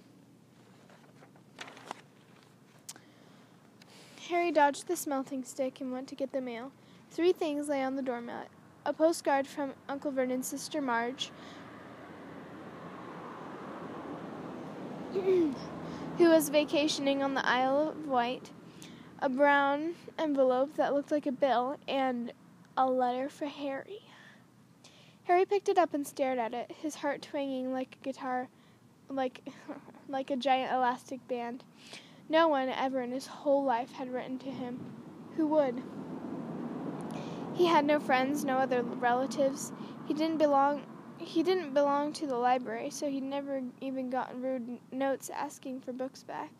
Harry 4.28 4.52
dodged 4.52 4.86
the 4.86 4.94
smelting 4.94 5.42
stick 5.42 5.80
and 5.80 5.90
went 5.90 6.06
to 6.06 6.14
get 6.14 6.30
the 6.30 6.40
mail. 6.40 6.70
Three 7.10 7.32
things 7.32 7.68
lay 7.68 7.82
on 7.82 7.96
the 7.96 8.02
doormat 8.02 8.46
a 8.86 8.92
postcard 8.92 9.48
from 9.48 9.72
Uncle 9.88 10.12
Vernon's 10.12 10.46
sister 10.46 10.80
Marge, 10.80 11.32
who 15.14 15.52
was 16.18 16.48
vacationing 16.48 17.24
on 17.24 17.34
the 17.34 17.44
Isle 17.44 17.88
of 17.88 18.06
Wight, 18.06 18.52
a 19.22 19.28
brown 19.28 19.94
envelope 20.18 20.74
that 20.74 20.92
looked 20.92 21.12
like 21.12 21.26
a 21.26 21.32
bill, 21.32 21.76
and 21.86 22.32
a 22.76 22.84
letter 22.84 23.28
for 23.28 23.46
Harry. 23.46 24.02
Harry 25.24 25.44
picked 25.44 25.68
it 25.68 25.78
up 25.78 25.94
and 25.94 26.04
stared 26.04 26.40
at 26.40 26.52
it, 26.52 26.72
his 26.82 26.96
heart 26.96 27.22
twanging 27.22 27.72
like 27.72 27.96
a 28.00 28.04
guitar, 28.04 28.48
like, 29.08 29.48
like 30.08 30.32
a 30.32 30.36
giant 30.36 30.72
elastic 30.72 31.26
band. 31.28 31.62
No 32.28 32.48
one 32.48 32.68
ever 32.68 33.00
in 33.00 33.12
his 33.12 33.28
whole 33.28 33.62
life 33.62 33.92
had 33.92 34.12
written 34.12 34.40
to 34.40 34.50
him. 34.50 34.80
Who 35.36 35.46
would? 35.46 35.80
He 37.54 37.66
had 37.66 37.84
no 37.84 38.00
friends, 38.00 38.44
no 38.44 38.58
other 38.58 38.82
relatives. 38.82 39.70
He 40.08 40.14
didn't 40.14 40.38
belong 40.38 40.84
he 41.18 41.44
didn't 41.44 41.72
belong 41.72 42.12
to 42.14 42.26
the 42.26 42.34
library, 42.36 42.90
so 42.90 43.08
he'd 43.08 43.22
never 43.22 43.62
even 43.80 44.10
gotten 44.10 44.42
rude 44.42 44.80
notes 44.90 45.30
asking 45.30 45.80
for 45.80 45.92
books 45.92 46.24
back. 46.24 46.50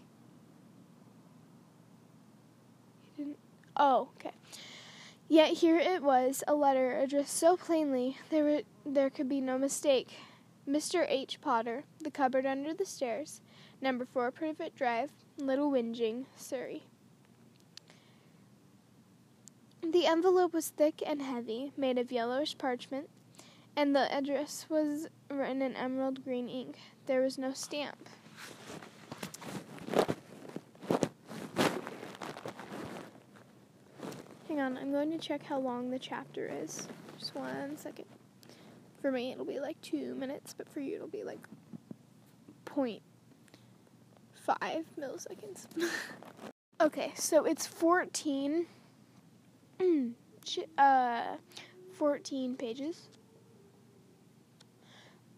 Oh, 3.77 4.09
okay. 4.17 4.35
Yet 5.29 5.55
here 5.59 5.79
it 5.79 6.03
was, 6.03 6.45
a 6.47 6.55
letter 6.55 6.99
addressed 6.99 7.37
so 7.37 7.57
plainly 7.57 8.19
there 8.31 8.45
were, 8.45 8.61
there 8.85 9.11
could 9.11 9.29
be 9.29 9.41
no 9.41 9.57
mistake. 9.57 10.19
Mr. 10.69 11.07
H. 11.09 11.41
Potter, 11.41 11.85
the 12.01 12.11
cupboard 12.11 12.47
under 12.47 12.75
the 12.75 12.85
stairs, 12.85 13.41
number 13.81 14.05
4 14.05 14.31
Privet 14.31 14.77
Drive, 14.77 15.11
Little 15.39 15.71
Whinging, 15.71 16.27
Surrey. 16.37 16.85
The 19.83 20.07
envelope 20.07 20.53
was 20.53 20.69
thick 20.69 21.03
and 21.05 21.21
heavy, 21.21 21.73
made 21.77 21.99
of 21.99 22.13
yellowish 22.13 22.57
parchment, 22.57 23.09
and 23.75 23.97
the 23.97 24.13
address 24.13 24.67
was 24.69 25.09
written 25.29 25.63
in 25.63 25.75
emerald 25.75 26.25
green 26.25 26.49
ink. 26.49 26.77
There 27.07 27.23
was 27.23 27.39
no 27.39 27.53
stamp. 27.53 28.09
Hang 34.53 34.61
on, 34.61 34.77
I'm 34.77 34.93
going 34.93 35.11
to 35.11 35.17
check 35.17 35.43
how 35.43 35.59
long 35.59 35.89
the 35.89 35.99
chapter 35.99 36.47
is. 36.63 36.87
Just 37.19 37.35
one 37.35 37.75
second. 37.79 38.05
For 39.01 39.11
me, 39.11 39.33
it'll 39.33 39.47
be 39.47 39.61
like 39.61 39.81
two 39.81 40.15
minutes, 40.15 40.55
but 40.55 40.69
for 40.69 40.81
you, 40.81 40.97
it'll 40.97 41.09
be 41.09 41.25
like 41.25 41.39
point 42.67 43.01
five 44.35 44.85
milliseconds. 45.01 45.65
okay, 46.83 47.13
so 47.17 47.47
it's 47.47 47.67
14. 47.67 48.67
uh, 50.77 51.23
14 51.95 52.57
pages. 52.57 53.09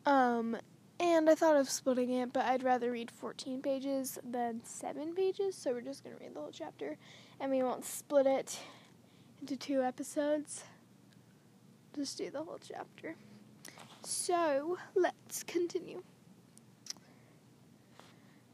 Um, 0.06 0.56
and 0.98 1.30
I 1.30 1.36
thought 1.36 1.54
of 1.54 1.70
splitting 1.70 2.10
it, 2.10 2.32
but 2.32 2.46
I'd 2.46 2.64
rather 2.64 2.90
read 2.90 3.12
14 3.12 3.62
pages 3.62 4.18
than 4.28 4.62
7 4.64 5.14
pages, 5.14 5.54
so 5.54 5.70
we're 5.70 5.82
just 5.82 6.02
to 6.02 6.10
read 6.20 6.34
the 6.34 6.40
whole 6.40 6.50
chapter, 6.52 6.96
and 7.38 7.52
we 7.52 7.62
won't 7.62 7.84
split 7.84 8.26
it 8.26 8.58
into 9.44 9.56
two 9.58 9.82
episodes. 9.82 10.64
Just 11.94 12.16
do 12.16 12.30
the 12.30 12.42
whole 12.42 12.58
chapter. 12.66 13.14
So, 14.02 14.78
let's 14.94 15.42
continue. 15.42 16.02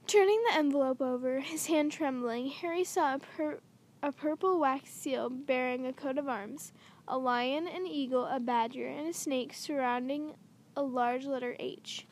Turning 0.09 0.43
the 0.49 0.59
envelope 0.59 1.01
over, 1.01 1.39
his 1.39 1.67
hand 1.67 1.93
trembling, 1.93 2.49
Harry 2.49 2.83
saw 2.83 3.15
a, 3.15 3.19
pur- 3.21 3.61
a 4.03 4.11
purple 4.11 4.59
wax 4.59 4.91
seal 4.91 5.31
bearing 5.31 5.87
a 5.87 5.93
coat 5.93 6.19
of 6.19 6.29
arms, 6.29 6.73
a 7.07 7.17
lion, 7.17 7.69
an 7.69 7.87
eagle, 7.87 8.25
a 8.25 8.41
badger, 8.41 8.89
and 8.89 9.07
a 9.07 9.15
snake 9.15 9.55
surrounding 9.55 10.35
a 10.77 10.83
large 10.83 11.25
letter 11.25 11.55
H. 11.61 12.05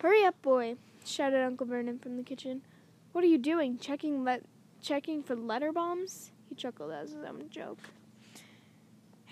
Hurry 0.00 0.24
up, 0.24 0.40
boy, 0.40 0.76
shouted 1.04 1.42
Uncle 1.42 1.66
Vernon 1.66 1.98
from 1.98 2.16
the 2.16 2.22
kitchen. 2.22 2.62
What 3.10 3.24
are 3.24 3.28
you 3.28 3.38
doing? 3.38 3.76
Checking 3.76 4.22
le- 4.22 4.38
checking 4.80 5.20
for 5.20 5.34
letter 5.34 5.72
bombs? 5.72 6.30
He 6.48 6.54
chuckled 6.54 6.92
as 6.92 7.10
his 7.10 7.24
own 7.24 7.46
joke. 7.50 7.78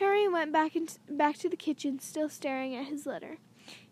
Harry 0.02 0.26
went 0.26 0.52
back, 0.52 0.74
in, 0.74 0.88
back 1.08 1.38
to 1.38 1.48
the 1.48 1.56
kitchen, 1.56 2.00
still 2.00 2.28
staring 2.28 2.74
at 2.74 2.86
his 2.86 3.06
letter. 3.06 3.38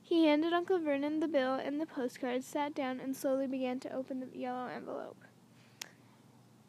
He 0.02 0.26
handed 0.26 0.52
Uncle 0.52 0.80
Vernon 0.80 1.20
the 1.20 1.28
bill 1.28 1.54
and 1.54 1.80
the 1.80 1.86
postcard, 1.86 2.42
sat 2.42 2.74
down, 2.74 2.98
and 2.98 3.14
slowly 3.14 3.46
began 3.46 3.78
to 3.78 3.94
open 3.94 4.18
the 4.18 4.36
yellow 4.36 4.66
envelope. 4.66 5.18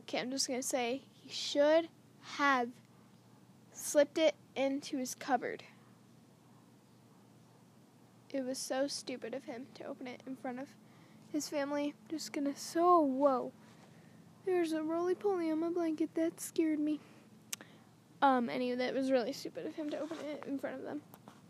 Okay, 0.02 0.20
I'm 0.20 0.30
just 0.30 0.46
to 0.46 0.62
say 0.62 1.02
he 1.16 1.32
should 1.32 1.90
have 2.36 2.70
slipped 3.74 4.20
it 4.20 4.36
into 4.56 4.98
his 4.98 5.16
cupboard. 5.16 5.64
It 8.30 8.46
was 8.46 8.60
so 8.60 8.86
stupid 8.88 9.34
of 9.34 9.46
him 9.46 9.66
to 9.74 9.86
open 9.86 10.06
it 10.06 10.22
in 10.28 10.36
front 10.36 10.60
of 10.60 10.68
his 11.34 11.50
family. 11.50 11.96
Just 12.08 12.32
gonna 12.32 12.56
so 12.56 13.00
whoa. 13.00 13.52
There's 14.46 14.72
a 14.72 14.84
roly 14.84 15.16
poly 15.16 15.50
on 15.50 15.62
my 15.62 15.70
blanket 15.70 16.14
that 16.14 16.40
scared 16.40 16.80
me. 16.80 17.00
Um, 18.22 18.50
anyway, 18.50 18.76
that 18.76 18.94
was 18.94 19.12
really 19.12 19.34
stupid 19.34 19.66
of 19.66 19.76
him 19.76 19.90
to 19.90 20.00
open 20.00 20.18
it 20.30 20.44
in 20.48 20.60
front 20.60 20.78
of 20.78 20.84
them. 20.84 21.02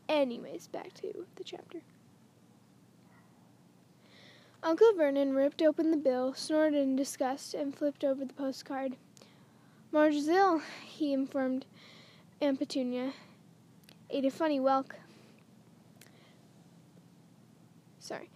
Anyways, 0.07 0.67
back 0.67 0.93
to 0.95 1.25
the 1.35 1.43
chapter. 1.43 1.81
Uncle 4.63 4.93
Vernon 4.95 5.33
ripped 5.33 5.61
open 5.61 5.91
the 5.91 5.97
bill, 5.97 6.33
snorted 6.33 6.79
in 6.79 6.95
disgust, 6.95 7.53
and 7.53 7.75
flipped 7.75 8.03
over 8.03 8.23
the 8.23 8.33
postcard. 8.33 8.95
Marge 9.91 10.15
he 10.85 11.13
informed 11.13 11.65
Aunt 12.39 12.59
Petunia. 12.59 13.13
Ate 14.09 14.25
a 14.25 14.31
funny 14.31 14.59
whelk. 14.59 14.95
Sorry. 17.99 18.29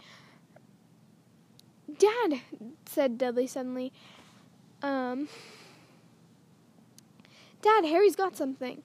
Dad, 1.98 2.42
said 2.86 3.18
Dudley 3.18 3.48
suddenly. 3.48 3.94
Um. 4.82 5.30
Dad, 7.66 7.86
Harry's 7.86 8.16
got 8.16 8.38
something. 8.38 8.84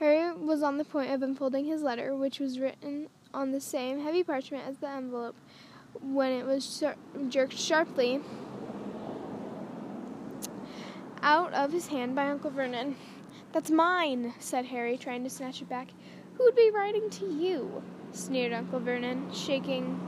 Harry 0.00 0.34
was 0.34 0.62
on 0.62 0.76
the 0.76 0.84
point 0.84 1.10
of 1.10 1.22
unfolding 1.22 1.64
his 1.64 1.82
letter, 1.82 2.14
which 2.14 2.38
was 2.38 2.60
written 2.60 3.08
on 3.32 3.52
the 3.52 3.60
same 3.60 4.02
heavy 4.02 4.22
parchment 4.22 4.64
as 4.68 4.76
the 4.76 4.88
envelope, 4.88 5.34
when 6.02 6.30
it 6.30 6.44
was 6.44 6.84
jerked 7.30 7.56
sharply 7.56 8.20
out 11.22 11.54
of 11.54 11.72
his 11.72 11.86
hand 11.86 12.14
by 12.14 12.28
Uncle 12.28 12.50
Vernon. 12.50 12.96
That's 13.52 13.70
mine, 13.70 14.34
said 14.38 14.66
Harry, 14.66 14.98
trying 14.98 15.24
to 15.24 15.30
snatch 15.30 15.62
it 15.62 15.70
back. 15.70 15.88
Who 16.36 16.44
would 16.44 16.54
be 16.54 16.70
writing 16.70 17.08
to 17.08 17.24
you? 17.24 17.82
sneered 18.12 18.52
Uncle 18.52 18.80
Vernon, 18.80 19.32
shaking 19.32 19.98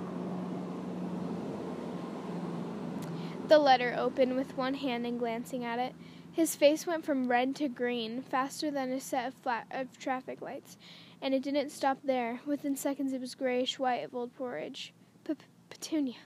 the 3.48 3.58
letter 3.58 3.94
open 3.96 4.36
with 4.36 4.58
one 4.58 4.74
hand 4.74 5.06
and 5.06 5.18
glancing 5.18 5.64
at 5.64 5.78
it. 5.78 5.94
His 6.32 6.56
face 6.56 6.86
went 6.86 7.04
from 7.04 7.28
red 7.28 7.54
to 7.56 7.68
green 7.68 8.22
faster 8.22 8.70
than 8.70 8.90
a 8.90 9.00
set 9.00 9.28
of, 9.28 9.34
flat, 9.34 9.66
of 9.70 9.98
traffic 9.98 10.40
lights, 10.40 10.78
and 11.20 11.34
it 11.34 11.42
didn't 11.42 11.68
stop 11.68 11.98
there. 12.02 12.40
Within 12.46 12.74
seconds, 12.74 13.12
it 13.12 13.20
was 13.20 13.34
grayish 13.34 13.78
white 13.78 14.02
of 14.02 14.14
old 14.14 14.34
porridge. 14.34 14.94
Petunia, 15.68 16.16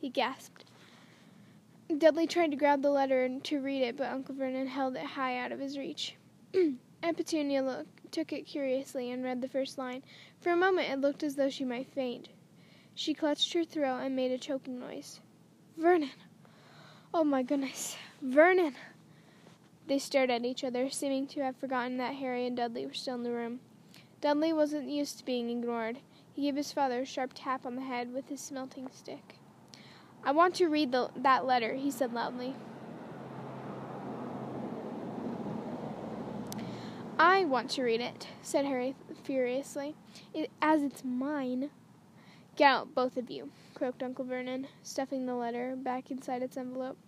he 0.00 0.10
gasped. 0.10 0.64
Dudley 1.96 2.28
tried 2.28 2.52
to 2.52 2.56
grab 2.56 2.82
the 2.82 2.90
letter 2.90 3.24
and 3.24 3.42
to 3.44 3.60
read 3.60 3.82
it, 3.82 3.96
but 3.96 4.12
Uncle 4.12 4.36
Vernon 4.36 4.68
held 4.68 4.94
it 4.94 5.04
high 5.04 5.38
out 5.38 5.50
of 5.50 5.58
his 5.58 5.76
reach. 5.76 6.14
Aunt 6.54 7.16
Petunia 7.16 7.62
looked, 7.62 8.12
took 8.12 8.32
it 8.32 8.46
curiously 8.46 9.10
and 9.10 9.24
read 9.24 9.40
the 9.40 9.48
first 9.48 9.76
line. 9.76 10.04
For 10.40 10.50
a 10.50 10.56
moment, 10.56 10.88
it 10.88 11.00
looked 11.00 11.24
as 11.24 11.34
though 11.34 11.50
she 11.50 11.64
might 11.64 11.92
faint. 11.92 12.28
She 12.94 13.12
clutched 13.12 13.52
her 13.54 13.64
throat 13.64 14.02
and 14.02 14.14
made 14.14 14.30
a 14.30 14.38
choking 14.38 14.78
noise. 14.78 15.20
Vernon! 15.76 16.10
Oh 17.12 17.24
my 17.24 17.42
goodness! 17.42 17.96
Vernon! 18.22 18.76
They 19.88 19.98
stared 19.98 20.30
at 20.30 20.44
each 20.44 20.64
other, 20.64 20.90
seeming 20.90 21.26
to 21.28 21.40
have 21.40 21.56
forgotten 21.56 21.96
that 21.96 22.16
Harry 22.16 22.46
and 22.46 22.54
Dudley 22.54 22.84
were 22.84 22.92
still 22.92 23.14
in 23.14 23.22
the 23.22 23.32
room. 23.32 23.60
Dudley 24.20 24.52
wasn't 24.52 24.90
used 24.90 25.16
to 25.18 25.24
being 25.24 25.48
ignored. 25.48 26.00
He 26.34 26.42
gave 26.42 26.56
his 26.56 26.72
father 26.72 27.00
a 27.00 27.06
sharp 27.06 27.32
tap 27.34 27.64
on 27.64 27.74
the 27.74 27.82
head 27.82 28.12
with 28.12 28.28
his 28.28 28.40
smelting 28.42 28.90
stick. 28.92 29.36
I 30.22 30.32
want 30.32 30.54
to 30.56 30.66
read 30.66 30.92
the, 30.92 31.08
that 31.16 31.46
letter, 31.46 31.74
he 31.74 31.90
said 31.90 32.12
loudly. 32.12 32.54
I 37.18 37.46
want 37.46 37.70
to 37.70 37.82
read 37.82 38.02
it, 38.02 38.28
said 38.42 38.66
Harry 38.66 38.94
furiously, 39.24 39.94
it, 40.34 40.50
as 40.60 40.82
it's 40.82 41.02
mine. 41.02 41.70
Get 42.56 42.66
out, 42.66 42.94
both 42.94 43.16
of 43.16 43.30
you, 43.30 43.50
croaked 43.74 44.02
Uncle 44.02 44.26
Vernon, 44.26 44.66
stuffing 44.82 45.24
the 45.24 45.34
letter 45.34 45.76
back 45.76 46.10
inside 46.10 46.42
its 46.42 46.58
envelope. 46.58 46.98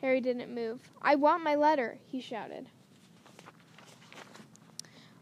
Harry 0.00 0.20
didn't 0.20 0.54
move. 0.54 0.80
I 1.02 1.14
want 1.14 1.42
my 1.42 1.54
letter, 1.54 1.98
he 2.06 2.20
shouted. 2.20 2.68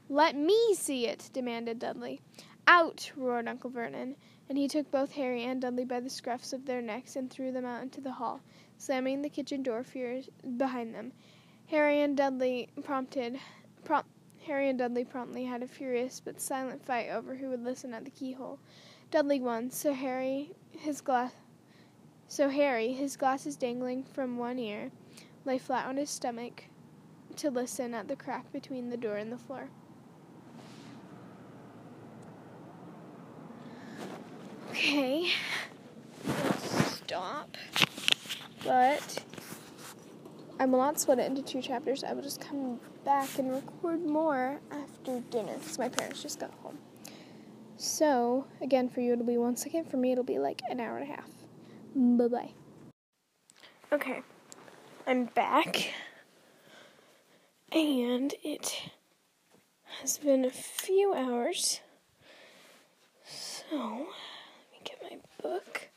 Let 0.09 0.37
me 0.37 0.75
see 0.75 1.07
it, 1.07 1.31
demanded 1.33 1.79
Dudley. 1.79 2.21
Out, 2.69 3.11
roared 3.17 3.49
Uncle 3.49 3.71
Vernon, 3.71 4.17
and 4.49 4.57
he 4.57 4.69
took 4.69 4.91
both 4.91 5.13
Harry 5.13 5.43
and 5.45 5.61
Dudley 5.61 5.85
by 5.85 6.01
the 6.01 6.09
scruffs 6.11 6.53
of 6.53 6.67
their 6.67 6.83
necks 6.83 7.17
and 7.17 7.31
threw 7.31 7.51
them 7.51 7.65
out 7.65 7.83
into 7.83 8.01
the 8.01 8.13
hall, 8.13 8.41
slamming 8.79 9.23
the 9.23 9.29
kitchen 9.29 9.63
door 9.63 9.85
behind 10.57 10.95
them. 10.95 11.13
Harry 11.69 12.01
and 12.03 12.17
Dudley 12.17 12.69
prompted, 12.85 13.39
prompt, 13.85 14.09
Harry 14.47 14.69
and 14.69 14.79
Dudley 14.79 15.05
promptly 15.05 15.45
had 15.45 15.63
a 15.63 15.67
furious 15.67 16.21
but 16.21 16.41
silent 16.41 16.85
fight 16.85 17.09
over 17.09 17.35
who 17.35 17.49
would 17.49 17.65
listen 17.65 17.93
at 17.93 18.05
the 18.05 18.11
keyhole. 18.11 18.61
Dudley 19.11 19.41
won, 19.41 19.71
so 19.71 19.93
Harry, 19.93 20.53
his 20.71 21.01
glass, 21.01 21.33
so 22.29 22.49
Harry, 22.49 22.93
his 22.93 23.17
glasses 23.17 23.57
dangling 23.57 24.05
from 24.05 24.37
one 24.37 24.59
ear, 24.59 24.91
lay 25.45 25.59
flat 25.59 25.87
on 25.87 25.97
his 25.97 26.11
stomach 26.11 26.65
to 27.37 27.51
listen 27.51 27.95
at 27.95 28.09
the 28.09 28.17
crack 28.17 28.51
between 28.53 28.91
the 28.91 28.97
door 28.97 29.17
and 29.17 29.31
the 29.31 29.39
floor. 29.39 29.69
Okay, 34.71 35.31
stop. 36.87 37.57
But 38.65 39.23
I 40.59 40.67
will 40.67 40.79
not 40.79 40.99
split 40.99 41.19
it 41.19 41.27
into 41.27 41.43
two 41.43 41.63
chapters. 41.63 42.03
I 42.03 42.13
will 42.13 42.23
just 42.23 42.41
come 42.41 42.81
back 43.05 43.39
and 43.39 43.53
record 43.53 44.05
more 44.05 44.61
after 44.71 45.21
dinner 45.31 45.55
because 45.59 45.79
my 45.79 45.89
parents 45.89 46.23
just 46.23 46.41
got 46.41 46.51
home. 46.63 46.79
So, 47.77 48.47
again, 48.61 48.89
for 48.89 49.01
you 49.01 49.13
it'll 49.13 49.25
be 49.25 49.39
one 49.39 49.57
second. 49.57 49.91
For 49.91 49.97
me, 49.97 50.13
it'll 50.13 50.25
be 50.25 50.39
like 50.39 50.63
an 50.69 50.81
hour 50.81 50.99
and 50.99 51.11
a 51.11 51.15
half. 51.15 51.29
Bye 51.97 52.29
bye. 52.29 52.51
Okay, 53.91 54.21
I'm 55.07 55.25
back. 55.27 55.95
And 57.73 58.35
it 58.45 58.91
has 60.01 60.19
been 60.19 60.45
a 60.45 60.51
few 60.51 61.15
hours. 61.15 61.81
So 63.25 63.65
let 63.73 63.83
me 64.73 64.81
get 64.85 64.99
my 65.03 65.17
book. 65.43 65.89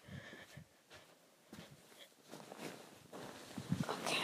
Okay. 3.89 4.21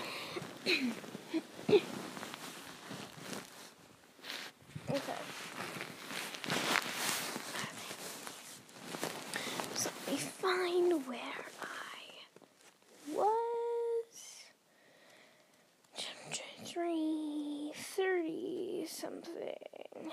okay. 4.90 5.22
So 9.76 9.90
let 10.08 10.14
me 10.14 10.18
find 10.18 11.08
where 11.08 11.20
I 11.62 11.66
was. 13.14 13.36
3, 16.76 17.72
30 17.74 18.86
something. 18.88 20.12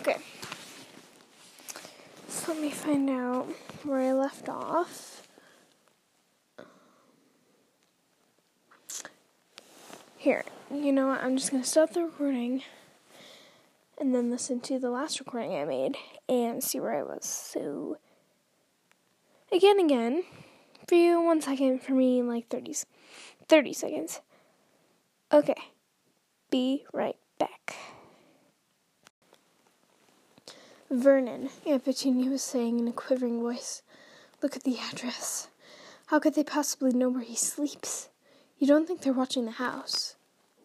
Okay 0.00 0.16
let 2.52 2.60
me 2.60 2.70
find 2.70 3.08
out 3.08 3.46
where 3.82 4.00
I 4.00 4.12
left 4.12 4.48
off. 4.48 5.26
Here, 10.18 10.44
you 10.70 10.92
know 10.92 11.08
what? 11.08 11.22
I'm 11.22 11.36
just 11.38 11.50
to 11.62 11.62
stop 11.62 11.94
the 11.94 12.04
recording 12.04 12.62
and 13.98 14.14
then 14.14 14.30
listen 14.30 14.60
to 14.60 14.78
the 14.78 14.90
last 14.90 15.18
recording 15.18 15.54
I 15.54 15.64
made 15.64 15.96
and 16.28 16.62
see 16.62 16.78
where 16.78 16.94
I 16.94 17.02
was. 17.02 17.24
So, 17.24 17.96
again, 19.50 19.80
again, 19.80 20.24
for 20.86 20.94
you, 20.94 21.22
one 21.22 21.40
second, 21.40 21.82
for 21.82 21.92
me, 21.92 22.22
like 22.22 22.50
30s. 22.50 22.84
30 23.48 23.72
seconds. 23.72 24.20
Okay, 25.32 25.54
be 26.50 26.84
right 26.92 27.16
back. 27.38 27.74
Vernon, 30.90 31.48
Aunt 31.66 31.86
Petunia 31.86 32.28
was 32.28 32.42
saying 32.42 32.78
in 32.78 32.86
a 32.86 32.92
quivering 32.92 33.40
voice. 33.40 33.80
Look 34.42 34.56
at 34.56 34.64
the 34.64 34.76
address. 34.78 35.48
How 36.08 36.18
could 36.18 36.34
they 36.34 36.44
possibly 36.44 36.92
know 36.92 37.08
where 37.08 37.22
he 37.22 37.34
sleeps? 37.34 38.10
You 38.58 38.66
don't 38.66 38.86
think 38.86 39.00
they're 39.00 39.14
watching 39.14 39.46
the 39.46 39.52
house? 39.52 40.16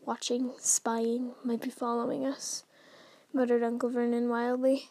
Watching, 0.06 0.52
spying, 0.60 1.32
might 1.46 1.62
be 1.62 1.70
following 1.70 2.26
us, 2.26 2.66
muttered 3.32 3.64
Uncle 3.64 3.90
Vernon 3.90 4.28
wildly. 4.28 4.90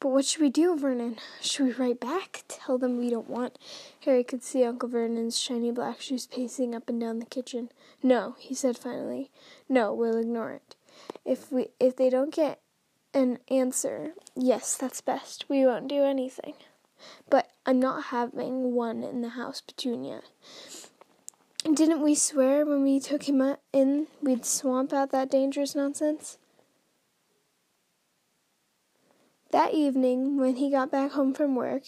But 0.00 0.08
what 0.08 0.24
should 0.24 0.40
we 0.40 0.48
do, 0.48 0.78
Vernon? 0.78 1.18
Should 1.42 1.66
we 1.66 1.72
write 1.72 2.00
back? 2.00 2.44
Tell 2.48 2.78
them 2.78 2.96
we 2.96 3.10
don't 3.10 3.28
want. 3.28 3.58
Harry 4.06 4.24
could 4.24 4.42
see 4.42 4.64
Uncle 4.64 4.88
Vernon's 4.88 5.38
shiny 5.38 5.70
black 5.70 6.00
shoes 6.00 6.26
pacing 6.26 6.74
up 6.74 6.88
and 6.88 6.98
down 6.98 7.18
the 7.18 7.26
kitchen. 7.26 7.68
No, 8.02 8.34
he 8.38 8.54
said 8.54 8.78
finally. 8.78 9.30
No, 9.68 9.92
we'll 9.92 10.16
ignore 10.16 10.52
it. 10.52 10.74
If 11.26 11.52
we 11.52 11.68
if 11.78 11.96
they 11.96 12.08
don't 12.08 12.34
get 12.34 12.60
an 13.12 13.40
answer, 13.50 14.14
yes, 14.34 14.74
that's 14.74 15.02
best. 15.02 15.44
We 15.50 15.66
won't 15.66 15.88
do 15.88 16.02
anything. 16.02 16.54
But 17.28 17.50
I'm 17.66 17.78
not 17.78 18.04
having 18.04 18.72
one 18.74 19.02
in 19.02 19.20
the 19.20 19.30
house, 19.30 19.60
Petunia. 19.60 20.22
Didn't 21.62 22.02
we 22.02 22.14
swear 22.14 22.64
when 22.64 22.82
we 22.82 23.00
took 23.00 23.24
him 23.24 23.56
in 23.74 24.06
we'd 24.22 24.46
swamp 24.46 24.94
out 24.94 25.10
that 25.10 25.30
dangerous 25.30 25.74
nonsense? 25.74 26.38
That 29.50 29.74
evening, 29.74 30.36
when 30.36 30.56
he 30.56 30.70
got 30.70 30.92
back 30.92 31.12
home 31.12 31.34
from 31.34 31.56
work, 31.56 31.82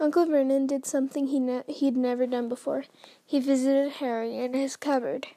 Uncle 0.00 0.24
Vernon 0.24 0.66
did 0.66 0.86
something 0.86 1.26
he 1.26 1.38
ne- 1.38 1.64
he'd 1.68 1.96
never 1.96 2.26
done 2.26 2.48
before. 2.48 2.84
He 3.24 3.38
visited 3.38 3.92
Harry 3.92 4.38
in 4.38 4.54
his 4.54 4.76
cupboard. 4.76 5.28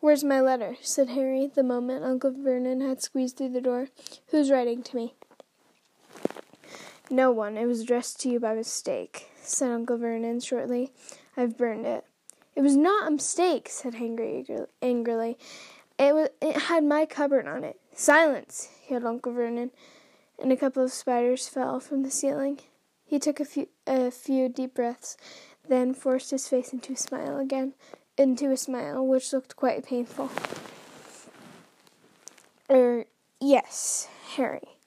Where's 0.00 0.24
my 0.24 0.40
letter? 0.40 0.76
said 0.82 1.10
Harry, 1.10 1.46
the 1.46 1.62
moment 1.62 2.04
Uncle 2.04 2.32
Vernon 2.32 2.80
had 2.80 3.00
squeezed 3.00 3.36
through 3.36 3.50
the 3.50 3.60
door. 3.60 3.88
Who's 4.28 4.50
writing 4.50 4.82
to 4.82 4.96
me? 4.96 5.14
No 7.08 7.30
one. 7.30 7.56
It 7.56 7.66
was 7.66 7.80
addressed 7.80 8.20
to 8.20 8.28
you 8.28 8.40
by 8.40 8.54
mistake, 8.54 9.28
said 9.40 9.70
Uncle 9.70 9.98
Vernon 9.98 10.40
shortly. 10.40 10.92
I've 11.36 11.56
burned 11.56 11.86
it. 11.86 12.04
It 12.56 12.62
was 12.62 12.76
not 12.76 13.08
a 13.08 13.12
mistake, 13.12 13.68
said 13.70 13.94
Henry 13.94 14.44
angrily. 14.82 15.38
It 15.98 16.14
was. 16.14 16.28
It 16.42 16.62
had 16.62 16.84
my 16.84 17.06
cupboard 17.06 17.46
on 17.46 17.62
it. 17.62 17.80
Silence! 17.94 18.68
yelled 18.90 19.04
Uncle 19.04 19.32
Vernon, 19.32 19.70
and 20.40 20.52
a 20.52 20.56
couple 20.56 20.82
of 20.82 20.92
spiders 20.92 21.48
fell 21.48 21.80
from 21.80 22.02
the 22.02 22.10
ceiling. 22.10 22.60
He 23.04 23.18
took 23.18 23.40
a 23.40 23.44
few 23.44 23.68
a 23.86 24.10
few 24.10 24.48
deep 24.48 24.74
breaths, 24.74 25.16
then 25.68 25.94
forced 25.94 26.30
his 26.30 26.48
face 26.48 26.72
into 26.72 26.92
a 26.92 26.96
smile 26.96 27.38
again, 27.38 27.74
into 28.16 28.50
a 28.50 28.56
smile 28.56 29.06
which 29.06 29.32
looked 29.32 29.56
quite 29.56 29.86
painful. 29.86 30.30
Er, 32.70 33.04
yes, 33.40 34.08
Harry. 34.36 34.78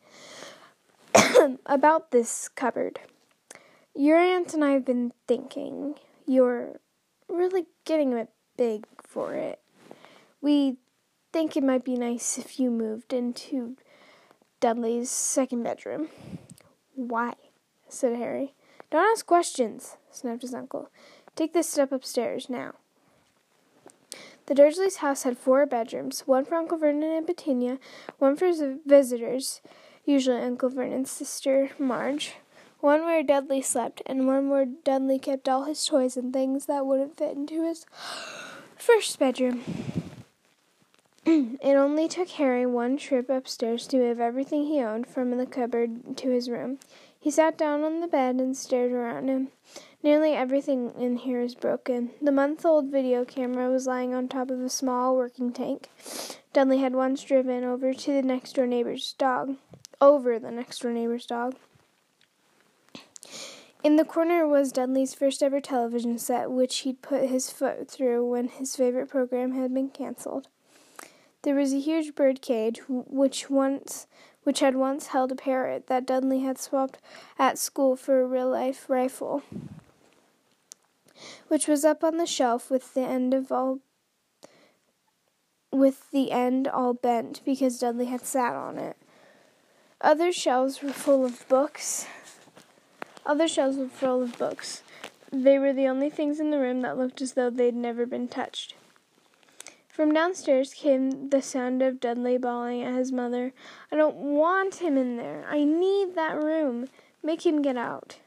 About 1.66 2.12
this 2.12 2.50
cupboard. 2.50 3.00
Your 3.96 4.18
aunt 4.18 4.54
and 4.54 4.64
I 4.64 4.72
have 4.72 4.86
been 4.86 5.14
thinking. 5.28 5.96
You're 6.26 6.80
really 7.30 7.68
getting 7.86 8.14
a 8.14 8.18
bit 8.18 8.30
big 8.58 8.88
for 9.02 9.34
it. 9.34 9.60
We 10.42 10.78
think 11.32 11.56
it 11.56 11.64
might 11.64 11.84
be 11.84 11.96
nice 11.96 12.38
if 12.38 12.60
you 12.60 12.72
moved 12.72 13.14
into 13.14 13.78
Dudley's 14.60 15.12
second 15.12 15.64
bedroom. 15.64 16.10
Why? 16.96 17.34
said 17.88 18.18
Harry. 18.18 18.54
Don't 18.90 19.12
ask 19.12 19.26
questions, 19.26 19.98
snapped 20.12 20.42
his 20.42 20.54
uncle. 20.54 20.90
Take 21.36 21.54
this 21.54 21.70
step 21.70 21.92
upstairs 21.92 22.50
now. 22.50 22.74
The 24.48 24.56
Dursleys' 24.56 24.98
house 24.98 25.24
had 25.24 25.38
four 25.38 25.66
bedrooms, 25.66 26.22
one 26.22 26.46
for 26.46 26.56
Uncle 26.56 26.78
Vernon 26.78 27.12
and 27.12 27.28
Petunia, 27.28 27.80
one 28.18 28.36
for 28.36 28.52
visitors, 28.86 29.62
usually 30.06 30.42
Uncle 30.42 30.70
Vernon's 30.70 31.12
sister 31.12 31.72
Marge, 31.78 32.36
one 32.80 33.02
where 33.02 33.22
Dudley 33.22 33.62
slept, 33.62 34.02
and 34.06 34.26
one 34.26 34.50
where 34.50 34.66
Dudley 34.66 35.20
kept 35.20 35.50
all 35.50 35.66
his 35.66 35.86
toys 35.86 36.16
and 36.16 36.32
things 36.32 36.66
that 36.66 36.86
wouldn't 36.86 37.18
fit 37.18 37.36
into 37.36 37.66
his 37.66 37.86
first 38.78 39.20
bedroom. 39.20 40.07
it 41.62 41.76
only 41.76 42.08
took 42.08 42.30
Harry 42.30 42.66
one 42.66 42.96
trip 42.96 43.30
upstairs 43.30 43.86
to 43.86 43.98
move 43.98 44.22
everything 44.22 44.64
he 44.64 44.80
owned 44.80 45.08
from 45.08 45.36
the 45.36 45.46
cupboard 45.46 46.16
to 46.16 46.30
his 46.30 46.50
room. 46.50 46.80
He 47.20 47.30
sat 47.30 47.58
down 47.58 47.84
on 47.84 48.00
the 48.00 48.08
bed 48.08 48.36
and 48.36 48.56
stared 48.56 48.94
around 48.94 49.28
him. 49.28 49.50
Nearly 50.02 50.36
everything 50.36 50.94
in 50.98 51.18
here 51.18 51.42
is 51.42 51.54
broken. 51.54 52.12
The 52.22 52.32
month 52.32 52.66
old 52.66 52.86
video 52.86 53.26
camera 53.26 53.70
was 53.70 53.88
lying 53.88 54.14
on 54.14 54.30
top 54.30 54.50
of 54.50 54.62
a 54.62 54.70
small 54.70 55.18
working 55.18 55.52
tank. 55.52 55.90
Dudley 56.54 56.78
had 56.78 56.96
once 56.96 57.22
driven 57.24 57.66
over 57.66 57.94
to 57.94 58.14
the 58.14 58.22
next 58.22 58.54
door 58.54 58.66
neighbor's 58.66 59.12
dog. 59.12 59.58
Over 60.00 60.40
the 60.40 60.52
next 60.52 60.82
door 60.82 60.94
neighbor's 60.94 61.26
dog. 61.26 61.58
In 63.84 63.98
the 63.98 64.06
corner 64.06 64.48
was 64.48 64.72
Dudley's 64.72 65.14
first 65.14 65.44
ever 65.44 65.60
television 65.60 66.20
set, 66.20 66.52
which 66.52 66.78
he'd 66.80 67.02
put 67.02 67.26
his 67.26 67.52
foot 67.52 67.92
through 67.92 68.26
when 68.26 68.48
his 68.48 68.78
favorite 68.78 69.10
program 69.10 69.52
had 69.52 69.74
been 69.74 69.90
cancelled. 69.90 70.48
There 71.48 71.56
was 71.56 71.72
a 71.72 71.80
huge 71.80 72.14
bird 72.14 72.42
cage, 72.42 72.82
which 72.90 73.50
once 73.50 74.06
which 74.44 74.60
had 74.60 74.76
once 74.76 75.08
held 75.08 75.32
a 75.32 75.36
parrot 75.36 75.88
that 75.88 76.06
Dudley 76.06 76.42
had 76.42 76.58
swapped 76.58 77.00
at 77.40 77.58
school 77.58 77.96
for 77.96 78.20
a 78.20 78.28
real 78.28 78.50
life 78.50 78.90
rifle 78.90 79.44
which 81.48 81.66
was 81.66 81.86
up 81.86 82.04
on 82.04 82.18
the 82.18 82.26
shelf 82.26 82.70
with 82.70 82.94
the 82.94 83.04
end 83.04 83.34
of 83.34 83.50
all 83.50 83.80
with 85.72 86.12
the 86.12 86.34
end 86.34 86.68
all 86.68 86.94
bent 86.94 87.40
because 87.46 87.80
Dudley 87.80 88.08
had 88.08 88.26
sat 88.26 88.54
on 88.54 88.78
it. 88.78 88.98
Other 90.02 90.34
shelves 90.34 90.82
were 90.84 90.92
full 90.92 91.24
of 91.24 91.48
books. 91.48 92.08
Other 93.26 93.48
shelves 93.48 93.78
were 93.78 93.88
full 93.88 94.22
of 94.22 94.38
books. 94.38 94.84
They 95.32 95.58
were 95.58 95.72
the 95.72 95.88
only 95.88 96.10
things 96.10 96.42
in 96.42 96.52
the 96.52 96.60
room 96.60 96.82
that 96.82 96.98
looked 96.98 97.22
as 97.22 97.36
though 97.36 97.50
they'd 97.50 97.74
never 97.74 98.06
been 98.06 98.28
touched. 98.28 98.74
From 99.98 100.14
downstairs 100.14 100.76
came 100.76 101.30
the 101.30 101.42
sound 101.42 101.82
of 101.82 102.00
Dudley 102.00 102.38
bawling 102.38 102.84
at 102.84 102.94
his 102.94 103.12
mother. 103.12 103.52
I 103.92 103.96
don't 103.96 104.16
want 104.16 104.76
him 104.76 104.96
in 104.96 105.18
there. 105.18 105.44
I 105.50 105.64
need 105.64 106.14
that 106.14 106.38
room. 106.40 106.90
Make 107.24 107.48
him 107.48 107.64
get 107.64 107.78
out. 107.78 108.20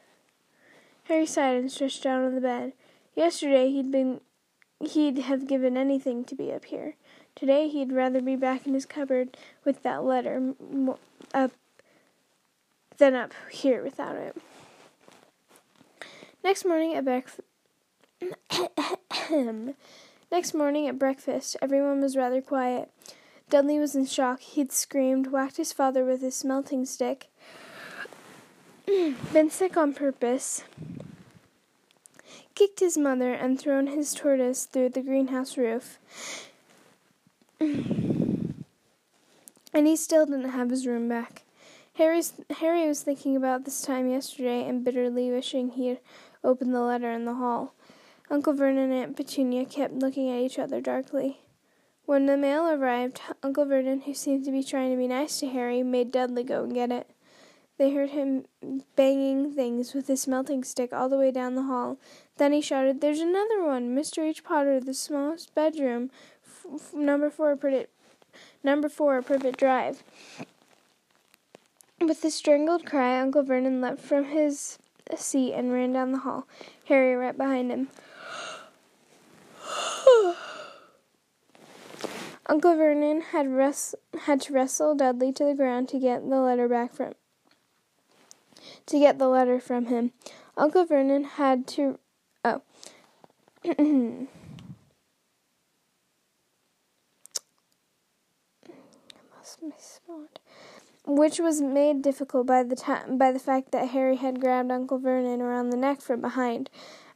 Harry 1.05 1.25
sighed 1.25 1.55
and 1.55 1.71
stretched 1.71 2.05
out 2.05 2.25
on 2.25 2.35
the 2.35 2.41
bed. 2.41 2.73
Yesterday 3.15 3.71
he'd 3.71 3.89
been 3.89 4.19
he'd 4.81 5.19
have 5.19 5.47
given 5.47 5.77
anything 5.77 6.25
to 6.25 6.35
be 6.35 6.51
up 6.51 6.65
here. 6.65 6.95
Today 7.37 7.69
he'd 7.69 7.93
rather 7.93 8.19
be 8.19 8.35
back 8.35 8.67
in 8.67 8.73
his 8.73 8.85
cupboard 8.85 9.37
with 9.63 9.81
that 9.83 10.03
letter 10.03 10.53
up 11.33 11.51
than 12.97 13.15
up 13.15 13.31
here 13.49 13.81
without 13.81 14.17
it. 14.17 14.35
Next 16.43 16.65
morning 16.65 16.95
at 16.95 17.05
breakfast 17.05 17.39
Next 20.31 20.53
morning 20.53 20.87
at 20.87 20.97
breakfast, 20.97 21.57
everyone 21.61 21.99
was 21.99 22.15
rather 22.15 22.41
quiet. 22.41 22.89
Dudley 23.49 23.77
was 23.77 23.95
in 23.95 24.05
shock. 24.05 24.39
He'd 24.39 24.71
screamed, 24.71 25.27
whacked 25.27 25.57
his 25.57 25.73
father 25.73 26.05
with 26.05 26.21
his 26.21 26.35
smelting 26.35 26.85
stick, 26.85 27.27
been 28.85 29.49
sick 29.49 29.75
on 29.75 29.93
purpose, 29.93 30.63
kicked 32.55 32.79
his 32.79 32.97
mother, 32.97 33.33
and 33.33 33.59
thrown 33.59 33.87
his 33.87 34.13
tortoise 34.13 34.63
through 34.63 34.89
the 34.89 35.01
greenhouse 35.01 35.57
roof. 35.57 35.99
and 37.59 38.63
he 39.73 39.97
still 39.97 40.25
didn't 40.25 40.51
have 40.51 40.69
his 40.69 40.87
room 40.87 41.09
back. 41.09 41.43
Harry's, 41.95 42.35
Harry 42.59 42.87
was 42.87 43.03
thinking 43.03 43.35
about 43.35 43.65
this 43.65 43.81
time 43.81 44.09
yesterday 44.09 44.65
and 44.65 44.85
bitterly 44.85 45.29
wishing 45.29 45.71
he 45.71 45.87
had 45.87 45.99
opened 46.41 46.73
the 46.73 46.79
letter 46.79 47.11
in 47.11 47.25
the 47.25 47.33
hall. 47.33 47.73
Uncle 48.31 48.53
Vernon 48.53 48.91
and 48.91 48.93
Aunt 48.93 49.17
Petunia 49.17 49.65
kept 49.65 49.93
looking 49.93 50.29
at 50.29 50.39
each 50.39 50.57
other 50.57 50.79
darkly. 50.79 51.41
When 52.05 52.27
the 52.27 52.37
mail 52.37 52.65
arrived, 52.65 53.19
Uncle 53.43 53.65
Vernon, 53.65 54.01
who 54.01 54.13
seemed 54.13 54.45
to 54.45 54.51
be 54.51 54.63
trying 54.63 54.89
to 54.89 54.97
be 54.97 55.05
nice 55.05 55.41
to 55.41 55.49
Harry, 55.49 55.83
made 55.83 56.13
Dudley 56.13 56.43
go 56.45 56.63
and 56.63 56.73
get 56.73 56.93
it. 56.93 57.09
They 57.77 57.93
heard 57.93 58.11
him 58.11 58.45
banging 58.95 59.53
things 59.53 59.93
with 59.93 60.07
his 60.07 60.21
smelting 60.21 60.63
stick 60.63 60.93
all 60.93 61.09
the 61.09 61.17
way 61.17 61.31
down 61.31 61.55
the 61.55 61.63
hall. 61.63 61.97
Then 62.37 62.53
he 62.53 62.61
shouted, 62.61 63.01
There's 63.01 63.19
another 63.19 63.65
one! 63.65 63.93
Mr. 63.93 64.19
H. 64.19 64.45
Potter, 64.45 64.79
the 64.79 64.93
smallest 64.93 65.53
bedroom, 65.53 66.09
f- 66.45 66.93
number 66.93 67.29
four, 67.29 67.57
Privet, 67.57 67.89
number 68.63 68.87
four, 68.87 69.21
Privet 69.21 69.57
Drive. 69.57 70.03
With 71.99 72.23
a 72.23 72.31
strangled 72.31 72.85
cry, 72.85 73.19
Uncle 73.19 73.43
Vernon 73.43 73.81
leapt 73.81 73.99
from 73.99 74.25
his 74.25 74.77
seat 75.17 75.53
and 75.53 75.71
ran 75.71 75.93
down 75.93 76.11
the 76.11 76.19
hall, 76.19 76.47
Harry 76.85 77.15
right 77.15 77.37
behind 77.37 77.71
him. 77.71 77.87
Uncle 82.47 82.75
Vernon 82.75 83.21
had, 83.21 83.47
res- 83.47 83.95
had 84.21 84.41
to 84.41 84.53
wrestle 84.53 84.95
Dudley 84.95 85.31
to 85.33 85.45
the 85.45 85.53
ground 85.53 85.89
to 85.89 85.99
get 85.99 86.27
the 86.29 86.39
letter 86.39 86.67
back 86.67 86.93
from 86.93 87.13
to 88.87 88.99
get 88.99 89.17
the 89.19 89.27
letter 89.27 89.59
from 89.59 89.85
him. 89.85 90.11
Uncle 90.57 90.85
Vernon 90.85 91.23
had 91.23 91.67
to. 91.67 91.97
Oh. 92.43 92.61
Which 101.13 101.39
was 101.39 101.59
made 101.59 102.01
difficult 102.01 102.47
by 102.47 102.63
the 102.63 102.77
by 103.17 103.33
the 103.33 103.39
fact 103.39 103.73
that 103.73 103.89
Harry 103.89 104.15
had 104.15 104.39
grabbed 104.39 104.71
Uncle 104.71 104.97
Vernon 104.97 105.41
around 105.41 105.69
the 105.69 105.77
neck 105.77 105.99
from 105.99 106.21
behind. 106.21 106.69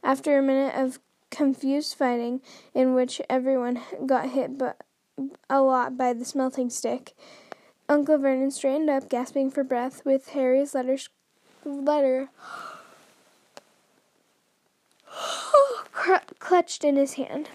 After 0.04 0.36
a 0.36 0.42
minute 0.42 0.74
of 0.74 0.98
confused 1.30 1.94
fighting, 1.94 2.42
in 2.74 2.92
which 2.94 3.22
everyone 3.30 3.80
got 4.04 4.28
hit 4.30 4.58
but 4.58 4.82
a 5.48 5.62
lot 5.62 5.96
by 5.96 6.12
the 6.12 6.26
smelting 6.26 6.68
stick, 6.68 7.14
Uncle 7.88 8.18
Vernon 8.18 8.50
straightened 8.50 8.90
up, 8.90 9.08
gasping 9.08 9.50
for 9.50 9.64
breath, 9.64 10.04
with 10.04 10.28
Harry's 10.28 10.74
letter 10.74 10.98
letter 11.64 12.28
clutched 16.38 16.84
in 16.84 16.96
his 16.96 17.14
hand. 17.14 17.48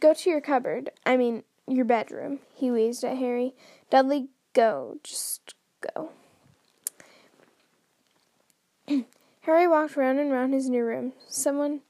Go 0.00 0.14
to 0.14 0.30
your 0.30 0.40
cupboard. 0.40 0.88
I 1.04 1.18
mean, 1.18 1.42
your 1.68 1.84
bedroom, 1.84 2.38
he 2.54 2.70
wheezed 2.70 3.04
at 3.04 3.18
Harry. 3.18 3.54
Dudley, 3.90 4.30
go. 4.54 4.96
Just 5.04 5.55
go. 5.94 6.10
Harry 9.42 9.68
walked 9.68 9.96
round 9.96 10.18
and 10.18 10.32
round 10.32 10.54
his 10.54 10.68
new 10.68 10.84
room. 10.84 11.12
Someone 11.28 11.80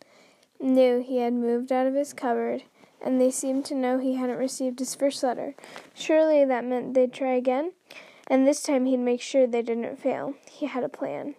knew 0.60 1.02
he 1.02 1.18
had 1.18 1.32
moved 1.32 1.72
out 1.72 1.86
of 1.86 1.94
his 1.94 2.12
cupboard, 2.12 2.64
and 3.00 3.20
they 3.20 3.30
seemed 3.30 3.64
to 3.66 3.74
know 3.74 3.98
he 3.98 4.14
hadn't 4.14 4.38
received 4.38 4.78
his 4.78 4.94
first 4.94 5.22
letter. 5.22 5.54
Surely 5.94 6.44
that 6.44 6.64
meant 6.64 6.94
they'd 6.94 7.12
try 7.12 7.34
again, 7.34 7.72
and 8.28 8.46
this 8.46 8.62
time 8.62 8.86
he'd 8.86 8.98
make 8.98 9.20
sure 9.20 9.46
they 9.46 9.62
didn't 9.62 9.98
fail. 9.98 10.34
He 10.50 10.66
had 10.66 10.84
a 10.84 10.88
plan. 10.88 11.34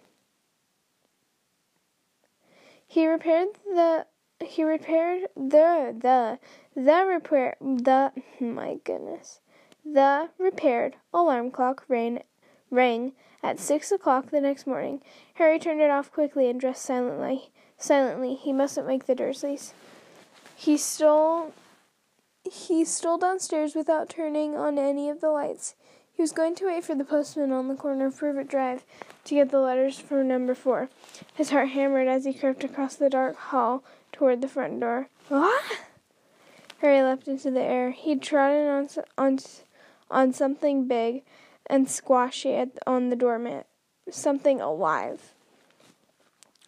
He 2.86 3.06
repaired 3.06 3.48
the 3.66 4.06
he 4.40 4.64
repaired 4.64 5.28
the 5.36 5.94
the 5.98 6.38
the 6.74 7.04
repair 7.06 7.56
the 7.60 8.12
my 8.40 8.76
goodness 8.84 9.40
the 9.84 10.28
repaired 10.38 10.96
alarm 11.12 11.50
clock 11.50 11.84
rang 11.88 12.22
rang 12.70 13.12
at 13.42 13.58
six 13.58 13.92
o'clock 13.92 14.30
the 14.30 14.40
next 14.40 14.66
morning. 14.66 15.00
Harry 15.34 15.58
turned 15.58 15.80
it 15.80 15.90
off 15.90 16.12
quickly 16.12 16.48
and 16.50 16.60
dressed 16.60 16.82
silently. 16.82 17.50
Silently, 17.76 18.34
he 18.34 18.52
mustn't 18.52 18.86
wake 18.86 19.06
the 19.06 19.14
Dursleys. 19.14 19.72
He 20.56 20.76
stole 20.76 21.52
he 22.44 22.84
stole 22.84 23.18
downstairs 23.18 23.74
without 23.74 24.08
turning 24.08 24.56
on 24.56 24.78
any 24.78 25.10
of 25.10 25.20
the 25.20 25.28
lights. 25.28 25.74
He 26.12 26.22
was 26.22 26.32
going 26.32 26.54
to 26.56 26.66
wait 26.66 26.84
for 26.84 26.94
the 26.94 27.04
postman 27.04 27.52
on 27.52 27.68
the 27.68 27.74
corner 27.74 28.06
of 28.06 28.16
Privet 28.16 28.48
Drive 28.48 28.84
to 29.24 29.34
get 29.34 29.50
the 29.50 29.60
letters 29.60 29.98
for 30.00 30.24
number 30.24 30.54
four. 30.54 30.88
His 31.34 31.50
heart 31.50 31.68
hammered 31.68 32.08
as 32.08 32.24
he 32.24 32.32
crept 32.32 32.64
across 32.64 32.96
the 32.96 33.10
dark 33.10 33.36
hall 33.36 33.84
toward 34.10 34.40
the 34.40 34.48
front 34.48 34.80
door. 34.80 35.08
What? 35.28 35.62
Harry 36.78 37.02
leapt 37.02 37.28
into 37.28 37.50
the 37.50 37.62
air. 37.62 37.90
He'd 37.90 38.22
trodden 38.22 38.66
on, 38.66 38.88
on, 39.16 39.38
on 40.10 40.32
something 40.32 40.88
big 40.88 41.22
and 41.68 41.88
squashy 41.88 42.54
at, 42.54 42.70
on 42.86 43.10
the 43.10 43.16
doormat. 43.16 43.66
Something 44.10 44.60
alive. 44.60 45.34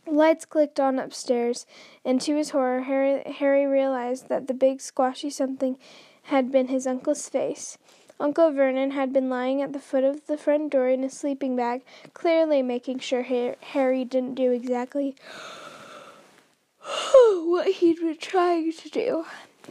Lights 0.07 0.45
clicked 0.45 0.81
on 0.81 0.99
upstairs, 0.99 1.67
and 2.05 2.21
to 2.21 2.37
his 2.37 2.51
horror, 2.51 2.83
Harry, 2.83 3.23
Harry 3.39 3.67
realized 3.67 4.29
that 4.29 4.49
the 4.49 4.55
big 4.55 4.81
squashy 4.81 5.31
something 5.31 5.79
had 6.25 6.51
been 6.51 6.69
his 6.69 6.87
uncle's 6.87 7.29
face. 7.29 7.79
Uncle 8.19 8.53
Vernon 8.53 8.91
had 8.91 9.13
been 9.13 9.31
lying 9.31 9.63
at 9.63 9.73
the 9.73 9.79
foot 9.79 10.05
of 10.05 10.27
the 10.27 10.37
front 10.37 10.71
door 10.71 10.89
in 10.89 11.03
a 11.03 11.11
sleeping 11.11 11.57
bag, 11.57 11.83
clearly 12.13 12.63
making 12.63 12.99
sure 12.99 13.23
Harry 13.23 14.05
didn't 14.05 14.35
do 14.35 14.53
exactly 14.53 15.15
what 17.15 17.67
he'd 17.67 17.97
been 17.97 18.19
trying 18.19 18.73
to 18.73 18.89
do. 18.91 19.25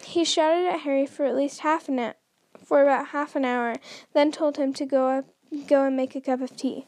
He 0.04 0.24
shouted 0.24 0.68
at 0.68 0.82
Harry 0.82 1.06
for 1.06 1.26
at 1.26 1.36
least 1.36 1.60
half 1.60 1.90
an 1.90 2.00
hour, 2.00 2.16
for 2.70 2.84
about 2.84 3.08
half 3.08 3.36
an 3.36 3.44
hour, 3.44 3.76
then 4.14 4.32
told 4.32 4.58
him 4.58 4.72
to 4.74 4.86
go 4.86 5.10
up, 5.10 5.26
go 5.68 5.86
and 5.86 5.98
make 5.98 6.16
a 6.16 6.22
cup 6.22 6.40
of 6.40 6.56
tea. 6.56 6.86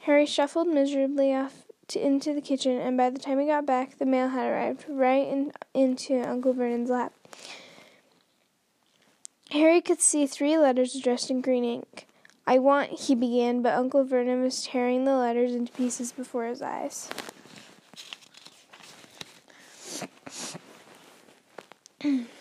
Harry 0.00 0.24
shuffled 0.24 0.66
miserably 0.66 1.34
off 1.34 1.66
to, 1.88 2.04
into 2.04 2.32
the 2.32 2.40
kitchen, 2.40 2.80
and 2.80 2.96
by 2.96 3.10
the 3.10 3.18
time 3.18 3.38
he 3.38 3.46
got 3.46 3.66
back, 3.66 3.98
the 3.98 4.06
mail 4.06 4.30
had 4.30 4.50
arrived 4.50 4.86
right 4.88 5.28
in, 5.28 5.52
into 5.74 6.26
Uncle 6.26 6.54
Vernon's 6.54 6.88
lap. 6.88 7.12
Harry 9.50 9.82
could 9.82 10.00
see 10.00 10.26
three 10.26 10.56
letters 10.56 10.96
addressed 10.96 11.30
in 11.30 11.42
green 11.42 11.64
ink. 11.64 12.06
I 12.46 12.58
want, 12.58 12.90
he 13.00 13.14
began, 13.14 13.60
but 13.60 13.74
Uncle 13.74 14.04
Vernon 14.04 14.42
was 14.42 14.64
tearing 14.64 15.04
the 15.04 15.16
letters 15.16 15.54
into 15.54 15.72
pieces 15.72 16.12
before 16.12 16.46
his 16.46 16.62
eyes. 16.62 17.10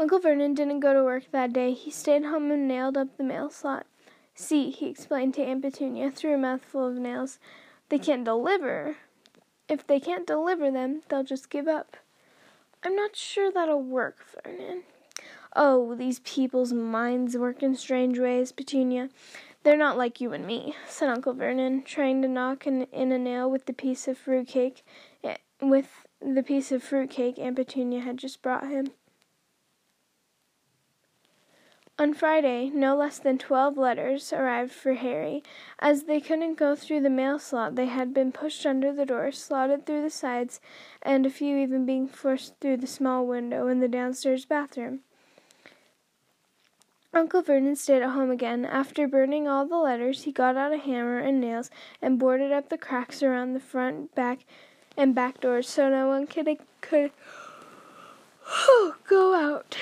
Uncle 0.00 0.18
Vernon 0.18 0.54
didn't 0.54 0.80
go 0.80 0.94
to 0.94 1.04
work 1.04 1.24
that 1.30 1.52
day. 1.52 1.74
He 1.74 1.90
stayed 1.90 2.24
home 2.24 2.50
and 2.50 2.66
nailed 2.66 2.96
up 2.96 3.18
the 3.18 3.22
mail 3.22 3.50
slot. 3.50 3.84
See, 4.34 4.70
he 4.70 4.88
explained 4.88 5.34
to 5.34 5.42
Aunt 5.42 5.60
Petunia 5.60 6.10
through 6.10 6.36
a 6.36 6.38
mouthful 6.38 6.86
of 6.86 6.94
nails, 6.94 7.38
they 7.90 7.98
can't 7.98 8.24
deliver. 8.24 8.96
If 9.68 9.86
they 9.86 10.00
can't 10.00 10.26
deliver 10.26 10.70
them, 10.70 11.02
they'll 11.10 11.22
just 11.22 11.50
give 11.50 11.68
up. 11.68 11.98
I'm 12.82 12.96
not 12.96 13.14
sure 13.14 13.52
that'll 13.52 13.82
work, 13.82 14.24
Vernon. 14.42 14.84
Oh, 15.54 15.94
these 15.94 16.20
people's 16.20 16.72
minds 16.72 17.36
work 17.36 17.62
in 17.62 17.76
strange 17.76 18.18
ways, 18.18 18.52
Petunia. 18.52 19.10
They're 19.64 19.76
not 19.76 19.98
like 19.98 20.18
you 20.18 20.32
and 20.32 20.46
me, 20.46 20.76
said 20.88 21.10
Uncle 21.10 21.34
Vernon, 21.34 21.82
trying 21.82 22.22
to 22.22 22.28
knock 22.28 22.66
in, 22.66 22.84
in 22.84 23.12
a 23.12 23.18
nail 23.18 23.50
with 23.50 23.66
the 23.66 23.74
piece 23.74 24.08
of 24.08 24.16
fruit 24.16 24.48
cake, 24.48 24.82
eh, 25.22 25.36
with 25.60 26.06
the 26.22 26.42
piece 26.42 26.72
of 26.72 26.82
fruit 26.82 27.10
cake 27.10 27.38
Aunt 27.38 27.56
Petunia 27.56 28.00
had 28.00 28.16
just 28.16 28.40
brought 28.40 28.66
him. 28.66 28.92
On 32.00 32.14
Friday, 32.14 32.70
no 32.72 32.96
less 32.96 33.18
than 33.18 33.36
twelve 33.36 33.76
letters 33.76 34.32
arrived 34.32 34.72
for 34.72 34.94
Harry. 34.94 35.42
As 35.78 36.04
they 36.04 36.18
couldn't 36.18 36.54
go 36.54 36.74
through 36.74 37.02
the 37.02 37.10
mail 37.10 37.38
slot, 37.38 37.76
they 37.76 37.84
had 37.84 38.14
been 38.14 38.32
pushed 38.32 38.64
under 38.64 38.90
the 38.90 39.04
door, 39.04 39.30
slotted 39.32 39.84
through 39.84 40.00
the 40.00 40.08
sides, 40.08 40.62
and 41.02 41.26
a 41.26 41.30
few 41.30 41.58
even 41.58 41.84
being 41.84 42.08
forced 42.08 42.54
through 42.58 42.78
the 42.78 42.86
small 42.86 43.26
window 43.26 43.68
in 43.68 43.80
the 43.80 43.86
downstairs 43.86 44.46
bathroom. 44.46 45.00
Uncle 47.12 47.42
Vernon 47.42 47.76
stayed 47.76 48.00
at 48.00 48.12
home 48.12 48.30
again. 48.30 48.64
After 48.64 49.06
burning 49.06 49.46
all 49.46 49.66
the 49.66 49.76
letters, 49.76 50.22
he 50.22 50.32
got 50.32 50.56
out 50.56 50.72
a 50.72 50.78
hammer 50.78 51.18
and 51.18 51.38
nails 51.38 51.70
and 52.00 52.18
boarded 52.18 52.50
up 52.50 52.70
the 52.70 52.78
cracks 52.78 53.22
around 53.22 53.52
the 53.52 53.60
front, 53.60 54.14
back, 54.14 54.46
and 54.96 55.14
back 55.14 55.38
doors 55.38 55.68
so 55.68 55.90
no 55.90 56.08
one 56.08 56.26
could 56.26 56.48
could 56.80 57.10
go 59.06 59.34
out. 59.34 59.76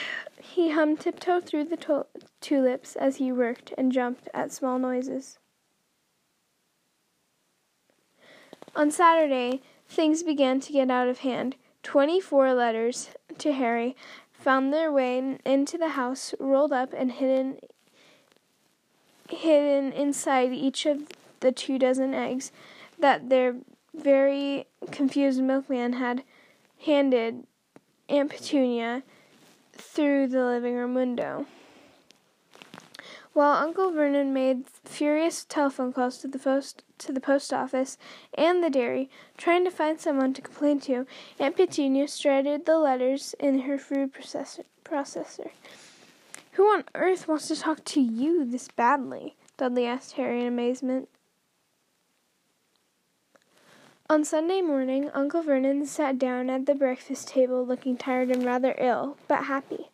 He 0.54 0.70
hummed 0.70 1.00
tiptoe 1.00 1.40
through 1.40 1.64
the 1.64 1.76
to- 1.76 2.06
tulips 2.40 2.96
as 2.96 3.16
he 3.16 3.30
worked 3.30 3.72
and 3.76 3.92
jumped 3.92 4.28
at 4.32 4.52
small 4.52 4.78
noises. 4.78 5.38
On 8.74 8.90
Saturday, 8.90 9.60
things 9.86 10.22
began 10.22 10.60
to 10.60 10.72
get 10.72 10.90
out 10.90 11.08
of 11.08 11.18
hand. 11.18 11.56
Twenty 11.82 12.20
four 12.20 12.54
letters 12.54 13.10
to 13.38 13.52
Harry 13.52 13.96
found 14.32 14.72
their 14.72 14.90
way 14.90 15.38
into 15.44 15.78
the 15.78 15.90
house, 15.90 16.34
rolled 16.38 16.72
up 16.72 16.92
and 16.92 17.12
hidden 17.12 17.58
hidden 19.28 19.92
inside 19.92 20.52
each 20.52 20.86
of 20.86 21.08
the 21.40 21.52
two 21.52 21.78
dozen 21.78 22.14
eggs 22.14 22.50
that 22.98 23.28
their 23.28 23.56
very 23.94 24.66
confused 24.90 25.42
milkman 25.42 25.94
had 25.94 26.22
handed 26.78 27.46
Aunt 28.08 28.30
Petunia 28.30 29.02
through 29.78 30.28
the 30.28 30.44
living 30.44 30.74
room 30.74 30.94
window. 30.94 31.46
While 33.32 33.62
Uncle 33.62 33.92
Vernon 33.92 34.32
made 34.32 34.64
furious 34.84 35.44
telephone 35.44 35.92
calls 35.92 36.18
to 36.18 36.28
the 36.28 36.38
post 36.38 36.82
to 36.98 37.12
the 37.12 37.20
post 37.20 37.52
office 37.52 37.96
and 38.34 38.64
the 38.64 38.70
dairy, 38.70 39.08
trying 39.36 39.64
to 39.64 39.70
find 39.70 40.00
someone 40.00 40.34
to 40.34 40.42
complain 40.42 40.80
to, 40.80 41.06
Aunt 41.38 41.56
Petunia 41.56 42.08
shredded 42.08 42.66
the 42.66 42.78
letters 42.78 43.34
in 43.38 43.60
her 43.60 43.78
food 43.78 44.12
processor. 44.12 44.64
processor. 44.84 45.50
Who 46.52 46.64
on 46.64 46.82
earth 46.96 47.28
wants 47.28 47.46
to 47.48 47.56
talk 47.56 47.84
to 47.84 48.00
you 48.00 48.44
this 48.44 48.66
badly? 48.66 49.36
Dudley 49.56 49.86
asked 49.86 50.14
Harry 50.14 50.40
in 50.40 50.48
amazement. 50.48 51.08
On 54.10 54.24
Sunday 54.24 54.62
morning, 54.62 55.10
Uncle 55.12 55.42
Vernon 55.42 55.84
sat 55.84 56.18
down 56.18 56.48
at 56.48 56.64
the 56.64 56.74
breakfast 56.74 57.28
table 57.28 57.66
looking 57.66 57.94
tired 57.94 58.30
and 58.30 58.42
rather 58.42 58.74
ill, 58.78 59.18
but 59.28 59.44
happy. 59.44 59.90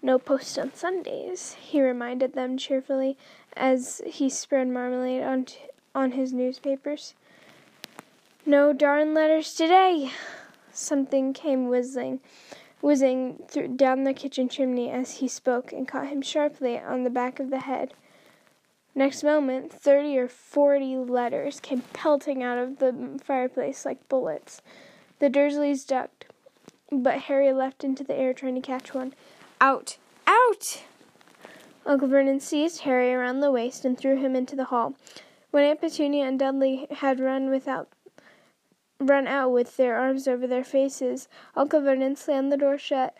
No 0.00 0.18
post 0.18 0.58
on 0.58 0.72
Sundays, 0.72 1.54
he 1.60 1.82
reminded 1.82 2.32
them 2.32 2.56
cheerfully 2.56 3.18
as 3.54 4.00
he 4.06 4.30
spread 4.30 4.68
marmalade 4.68 5.22
on, 5.22 5.44
t- 5.44 5.58
on 5.94 6.12
his 6.12 6.32
newspapers. 6.32 7.12
No 8.46 8.72
darn 8.72 9.12
letters 9.12 9.52
today. 9.52 10.10
Something 10.72 11.34
came 11.34 11.68
whizzing, 11.68 12.20
whizzing 12.80 13.42
down 13.76 14.04
the 14.04 14.14
kitchen 14.14 14.48
chimney 14.48 14.90
as 14.90 15.18
he 15.18 15.28
spoke 15.28 15.70
and 15.70 15.86
caught 15.86 16.08
him 16.08 16.22
sharply 16.22 16.78
on 16.78 17.04
the 17.04 17.10
back 17.10 17.38
of 17.38 17.50
the 17.50 17.60
head. 17.60 17.92
Next 18.94 19.24
moment, 19.24 19.72
thirty 19.72 20.16
or 20.16 20.28
forty 20.28 20.96
letters 20.96 21.58
came 21.58 21.82
pelting 21.92 22.42
out 22.42 22.58
of 22.58 22.78
the 22.78 23.20
fireplace 23.24 23.84
like 23.84 24.08
bullets. 24.08 24.62
The 25.18 25.28
Dursleys 25.28 25.84
ducked, 25.84 26.26
but 26.92 27.22
Harry 27.22 27.52
leapt 27.52 27.82
into 27.82 28.04
the 28.04 28.14
air 28.14 28.32
trying 28.32 28.54
to 28.54 28.60
catch 28.60 28.94
one. 28.94 29.14
Out! 29.60 29.98
Out! 30.28 30.82
Uncle 31.84 32.08
Vernon 32.08 32.38
seized 32.38 32.82
Harry 32.82 33.12
around 33.12 33.40
the 33.40 33.50
waist 33.50 33.84
and 33.84 33.98
threw 33.98 34.16
him 34.16 34.36
into 34.36 34.54
the 34.54 34.66
hall. 34.66 34.94
When 35.50 35.64
Aunt 35.64 35.80
Petunia 35.80 36.24
and 36.24 36.38
Dudley 36.38 36.86
had 36.90 37.20
run 37.20 37.50
without 37.50 37.88
run 39.00 39.26
out 39.26 39.50
with 39.50 39.76
their 39.76 39.96
arms 39.96 40.28
over 40.28 40.46
their 40.46 40.64
faces, 40.64 41.28
Uncle 41.56 41.80
Vernon 41.80 42.14
slammed 42.16 42.52
the 42.52 42.56
door 42.56 42.78
shut. 42.78 43.16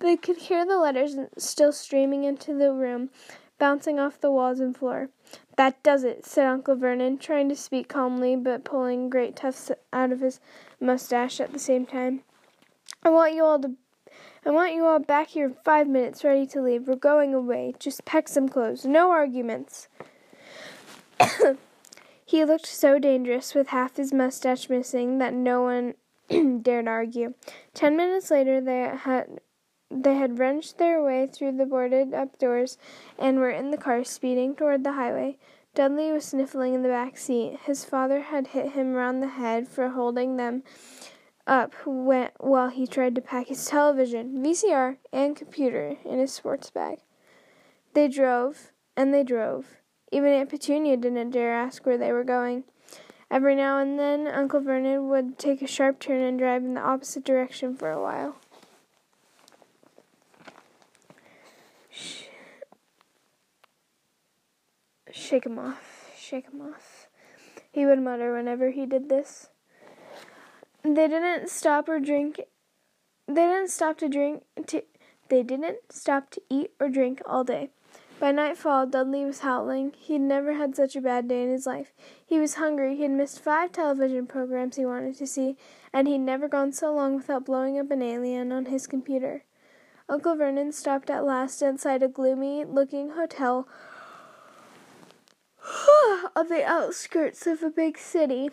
They 0.00 0.16
could 0.16 0.38
hear 0.38 0.64
the 0.64 0.78
letters 0.78 1.16
still 1.36 1.72
streaming 1.72 2.24
into 2.24 2.54
the 2.54 2.72
room, 2.72 3.10
bouncing 3.58 4.00
off 4.00 4.20
the 4.20 4.30
walls 4.30 4.58
and 4.58 4.76
floor. 4.76 5.10
That 5.56 5.82
does 5.82 6.04
it, 6.04 6.24
said 6.24 6.46
Uncle 6.46 6.74
Vernon, 6.74 7.18
trying 7.18 7.50
to 7.50 7.56
speak 7.56 7.88
calmly 7.88 8.34
but 8.34 8.64
pulling 8.64 9.10
great 9.10 9.36
tufts 9.36 9.70
out 9.92 10.10
of 10.10 10.20
his 10.20 10.40
mustache 10.80 11.38
at 11.38 11.52
the 11.52 11.58
same 11.58 11.84
time. 11.84 12.22
I 13.02 13.10
want 13.10 13.34
you 13.34 13.44
all 13.44 13.60
to 13.60 13.72
I 14.44 14.50
want 14.50 14.72
you 14.72 14.86
all 14.86 14.98
back 14.98 15.28
here 15.28 15.44
in 15.44 15.56
five 15.64 15.86
minutes, 15.86 16.24
ready 16.24 16.46
to 16.46 16.62
leave. 16.62 16.88
We're 16.88 16.96
going 16.96 17.34
away. 17.34 17.74
Just 17.78 18.06
pack 18.06 18.26
some 18.26 18.48
clothes. 18.48 18.86
No 18.86 19.10
arguments. 19.10 19.88
he 22.24 22.44
looked 22.46 22.66
so 22.66 22.98
dangerous 22.98 23.54
with 23.54 23.68
half 23.68 23.96
his 23.96 24.14
mustache 24.14 24.70
missing 24.70 25.18
that 25.18 25.34
no 25.34 25.60
one 25.60 25.94
dared 26.62 26.88
argue. 26.88 27.34
Ten 27.74 27.98
minutes 27.98 28.30
later, 28.30 28.62
they 28.62 28.90
had 28.96 29.40
they 29.90 30.14
had 30.14 30.38
wrenched 30.38 30.78
their 30.78 31.02
way 31.02 31.26
through 31.26 31.52
the 31.52 31.66
boarded 31.66 32.14
up 32.14 32.38
doors 32.38 32.78
and 33.18 33.38
were 33.38 33.50
in 33.50 33.70
the 33.70 33.76
car 33.76 34.04
speeding 34.04 34.54
toward 34.54 34.84
the 34.84 34.92
highway. 34.92 35.36
Dudley 35.74 36.10
was 36.10 36.24
sniffling 36.24 36.74
in 36.74 36.82
the 36.82 36.88
back 36.88 37.16
seat. 37.16 37.58
His 37.64 37.84
father 37.84 38.20
had 38.22 38.48
hit 38.48 38.72
him 38.72 38.94
round 38.94 39.22
the 39.22 39.28
head 39.28 39.68
for 39.68 39.90
holding 39.90 40.36
them 40.36 40.62
up 41.46 41.74
while 41.84 42.68
he 42.68 42.86
tried 42.86 43.14
to 43.14 43.20
pack 43.20 43.48
his 43.48 43.66
television, 43.66 44.42
VCR, 44.42 44.98
and 45.12 45.36
computer 45.36 45.96
in 46.04 46.18
his 46.18 46.32
sports 46.32 46.70
bag. 46.70 46.98
They 47.94 48.08
drove 48.08 48.72
and 48.96 49.12
they 49.12 49.24
drove, 49.24 49.80
Even 50.12 50.32
Aunt 50.32 50.50
Petunia 50.50 50.96
didn't 50.96 51.30
dare 51.30 51.52
ask 51.52 51.84
where 51.86 51.98
they 51.98 52.12
were 52.12 52.24
going. 52.24 52.64
Every 53.30 53.54
now 53.54 53.78
and 53.78 53.98
then, 53.98 54.26
Uncle 54.26 54.60
Vernon 54.60 55.08
would 55.08 55.38
take 55.38 55.62
a 55.62 55.66
sharp 55.66 56.00
turn 56.00 56.20
and 56.20 56.38
drive 56.38 56.64
in 56.64 56.74
the 56.74 56.80
opposite 56.80 57.24
direction 57.24 57.76
for 57.76 57.90
a 57.90 58.02
while. 58.02 58.36
Shake 65.12 65.46
him 65.46 65.58
off, 65.58 66.12
shake 66.16 66.50
him 66.50 66.60
off, 66.60 67.08
he 67.72 67.84
would 67.84 68.00
mutter 68.00 68.32
whenever 68.32 68.70
he 68.70 68.86
did 68.86 69.08
this. 69.08 69.48
They 70.82 71.08
didn't 71.08 71.50
stop 71.50 71.88
or 71.88 72.00
drink. 72.00 72.40
They 73.26 73.46
didn't 73.46 73.70
stop 73.70 73.98
to 73.98 74.08
drink. 74.08 74.42
To, 74.68 74.82
they 75.28 75.42
didn't 75.42 75.78
stop 75.90 76.30
to 76.30 76.42
eat 76.48 76.72
or 76.80 76.88
drink 76.88 77.22
all 77.26 77.44
day. 77.44 77.70
By 78.18 78.32
nightfall, 78.32 78.86
Dudley 78.86 79.24
was 79.24 79.40
howling. 79.40 79.94
He'd 79.96 80.20
never 80.20 80.54
had 80.54 80.76
such 80.76 80.94
a 80.94 81.00
bad 81.00 81.28
day 81.28 81.42
in 81.42 81.50
his 81.50 81.66
life. 81.66 81.92
He 82.24 82.38
was 82.38 82.54
hungry. 82.54 82.96
He'd 82.96 83.08
missed 83.08 83.40
five 83.40 83.72
television 83.72 84.26
programs 84.26 84.76
he 84.76 84.84
wanted 84.84 85.16
to 85.16 85.26
see, 85.26 85.56
and 85.92 86.06
he'd 86.06 86.18
never 86.18 86.46
gone 86.46 86.72
so 86.72 86.94
long 86.94 87.16
without 87.16 87.46
blowing 87.46 87.78
up 87.78 87.90
an 87.90 88.02
alien 88.02 88.52
on 88.52 88.66
his 88.66 88.86
computer. 88.86 89.44
Uncle 90.08 90.34
Vernon 90.34 90.72
stopped 90.72 91.08
at 91.08 91.24
last 91.24 91.62
outside 91.62 92.02
a 92.02 92.08
gloomy 92.08 92.64
looking 92.64 93.10
hotel 93.10 93.66
on 96.36 96.48
the 96.48 96.64
outskirts 96.64 97.46
of 97.46 97.62
a 97.62 97.70
big 97.70 97.98
city. 97.98 98.50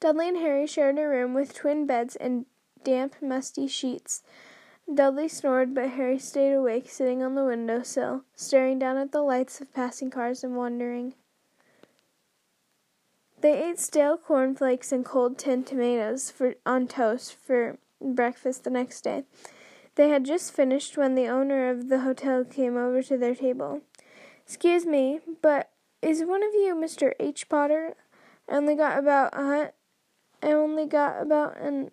Dudley 0.00 0.28
and 0.28 0.38
Harry 0.38 0.66
shared 0.66 0.98
a 0.98 1.06
room 1.06 1.34
with 1.34 1.54
twin 1.54 1.86
beds 1.86 2.16
and 2.16 2.46
damp, 2.82 3.16
musty 3.20 3.66
sheets. 3.66 4.22
Dudley 4.92 5.28
snored, 5.28 5.74
but 5.74 5.90
Harry 5.90 6.18
stayed 6.18 6.52
awake, 6.52 6.90
sitting 6.90 7.22
on 7.22 7.34
the 7.34 7.44
window 7.44 7.82
sill, 7.82 8.24
staring 8.34 8.78
down 8.78 8.96
at 8.96 9.12
the 9.12 9.22
lights 9.22 9.60
of 9.60 9.72
passing 9.72 10.10
cars 10.10 10.42
and 10.42 10.56
wondering. 10.56 11.14
They 13.40 13.62
ate 13.62 13.78
stale 13.78 14.16
cornflakes 14.16 14.92
and 14.92 15.04
cold 15.04 15.38
tinned 15.38 15.66
tomatoes 15.66 16.30
for, 16.30 16.54
on 16.64 16.86
toast 16.86 17.34
for 17.34 17.78
breakfast 18.00 18.64
the 18.64 18.70
next 18.70 19.02
day. 19.02 19.24
They 19.94 20.08
had 20.08 20.24
just 20.24 20.52
finished 20.52 20.96
when 20.96 21.14
the 21.14 21.28
owner 21.28 21.68
of 21.70 21.88
the 21.88 22.00
hotel 22.00 22.44
came 22.44 22.76
over 22.76 23.02
to 23.02 23.18
their 23.18 23.34
table. 23.34 23.82
Excuse 24.44 24.86
me, 24.86 25.20
but 25.42 25.71
is 26.02 26.22
one 26.24 26.42
of 26.42 26.52
you 26.52 26.74
Mr. 26.74 27.12
H. 27.20 27.48
Potter? 27.48 27.94
I 28.48 28.56
only 28.56 28.74
got 28.74 28.98
about 28.98 29.34
a, 29.34 29.72
I 30.42 30.52
only 30.52 30.86
got 30.86 31.22
about 31.22 31.56
an 31.58 31.92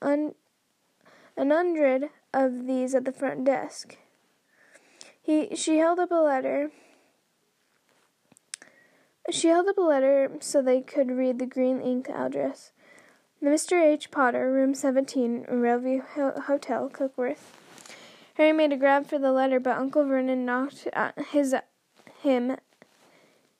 un, 0.00 0.34
an 1.36 1.50
hundred 1.50 2.10
of 2.32 2.66
these 2.66 2.94
at 2.94 3.04
the 3.04 3.12
front 3.12 3.44
desk. 3.44 3.96
He 5.20 5.54
she 5.56 5.78
held 5.78 5.98
up 5.98 6.10
a 6.10 6.14
letter. 6.14 6.70
She 9.30 9.48
held 9.48 9.68
up 9.68 9.76
a 9.76 9.82
letter 9.82 10.30
so 10.40 10.62
they 10.62 10.80
could 10.80 11.10
read 11.10 11.38
the 11.38 11.46
green 11.46 11.80
ink 11.82 12.08
address. 12.08 12.72
Mr. 13.42 13.80
H. 13.80 14.10
Potter, 14.10 14.50
room 14.50 14.74
17, 14.74 15.44
Railview 15.48 16.02
Hotel, 16.46 16.88
Cokeworth. 16.88 17.52
Harry 18.34 18.52
made 18.52 18.72
a 18.72 18.76
grab 18.76 19.06
for 19.06 19.18
the 19.18 19.30
letter, 19.30 19.60
but 19.60 19.76
Uncle 19.76 20.04
Vernon 20.04 20.44
knocked 20.44 20.88
his 21.30 21.54
him 22.22 22.56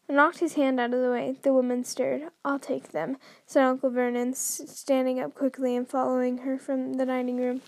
knocked 0.09 0.39
his 0.39 0.55
hand 0.55 0.81
out 0.81 0.95
of 0.95 1.01
the 1.01 1.11
way. 1.11 1.37
The 1.43 1.53
woman 1.53 1.85
stirred. 1.85 2.29
I'll 2.45 2.59
take 2.59 2.93
them, 2.93 3.17
said 3.47 3.65
Uncle 3.65 3.91
Vernon, 3.91 4.35
standing 4.35 5.21
up 5.21 5.35
quickly 5.35 5.77
and 5.77 5.89
following 5.89 6.39
her 6.39 6.59
from 6.59 6.95
the 6.95 7.07
dining 7.07 7.37
room. 7.37 7.63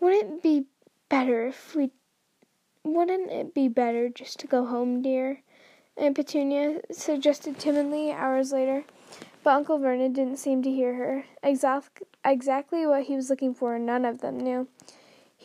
Wouldn't 0.00 0.34
it 0.34 0.42
be 0.42 0.66
better 1.08 1.46
if 1.46 1.74
we. 1.74 1.90
Wouldn't 2.84 3.30
it 3.30 3.54
be 3.54 3.68
better 3.68 4.08
just 4.08 4.38
to 4.40 4.46
go 4.46 4.64
home, 4.66 5.02
dear? 5.02 5.42
Aunt 5.96 6.14
Petunia 6.14 6.80
suggested 6.92 7.58
timidly 7.58 8.12
hours 8.12 8.52
later, 8.52 8.84
but 9.42 9.54
Uncle 9.54 9.78
Vernon 9.78 10.12
didn't 10.12 10.38
seem 10.38 10.62
to 10.62 10.70
hear 10.70 10.94
her. 10.94 11.24
Exactly 11.42 12.86
what 12.86 13.04
he 13.04 13.16
was 13.16 13.30
looking 13.30 13.54
for, 13.54 13.78
none 13.78 14.04
of 14.04 14.20
them 14.20 14.38
knew. 14.38 14.68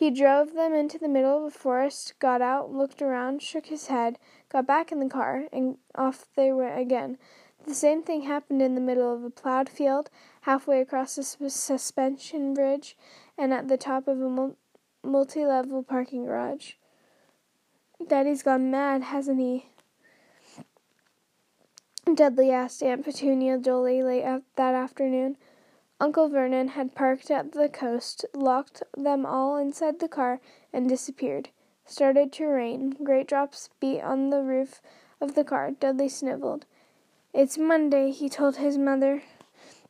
He 0.02 0.10
drove 0.10 0.54
them 0.54 0.74
into 0.74 0.98
the 0.98 1.06
middle 1.06 1.38
of 1.38 1.44
a 1.44 1.50
forest, 1.56 2.14
got 2.18 2.42
out, 2.42 2.72
looked 2.72 3.00
around, 3.00 3.40
shook 3.40 3.66
his 3.66 3.86
head, 3.86 4.18
got 4.48 4.66
back 4.66 4.90
in 4.90 4.98
the 4.98 5.08
car, 5.08 5.44
and 5.52 5.78
off 5.94 6.26
they 6.34 6.52
went 6.52 6.76
again. 6.76 7.18
The 7.66 7.74
same 7.76 8.02
thing 8.02 8.22
happened 8.22 8.62
in 8.62 8.74
the 8.74 8.80
middle 8.80 9.14
of 9.14 9.22
a 9.22 9.30
plowed 9.30 9.68
field, 9.68 10.10
halfway 10.40 10.80
across 10.80 11.16
a 11.18 11.22
suspension 11.22 12.52
bridge, 12.52 12.96
and 13.38 13.54
at 13.54 13.68
the 13.68 13.76
top 13.76 14.08
of 14.08 14.20
a 14.20 14.54
multi 15.04 15.46
level 15.46 15.84
parking 15.84 16.24
garage. 16.24 16.72
Daddy's 18.04 18.42
gone 18.42 18.72
mad, 18.72 19.02
hasn't 19.02 19.38
he? 19.38 19.66
Dudley 22.12 22.50
asked 22.50 22.82
Aunt 22.82 23.04
Petunia 23.04 23.56
dully 23.56 24.02
late 24.02 24.42
that 24.56 24.74
afternoon. 24.74 25.36
Uncle 26.02 26.28
Vernon 26.28 26.66
had 26.66 26.96
parked 26.96 27.30
at 27.30 27.52
the 27.52 27.68
coast, 27.68 28.24
locked 28.34 28.82
them 28.96 29.24
all 29.24 29.56
inside 29.56 30.00
the 30.00 30.08
car, 30.08 30.40
and 30.72 30.88
disappeared. 30.88 31.50
Started 31.86 32.32
to 32.32 32.44
rain. 32.44 32.96
Great 33.04 33.28
drops 33.28 33.70
beat 33.78 34.00
on 34.00 34.30
the 34.30 34.42
roof 34.42 34.82
of 35.20 35.36
the 35.36 35.44
car. 35.44 35.70
Dudley 35.70 36.08
sniveled. 36.08 36.66
It's 37.32 37.56
Monday, 37.56 38.10
he 38.10 38.28
told 38.28 38.56
his 38.56 38.76
mother. 38.76 39.22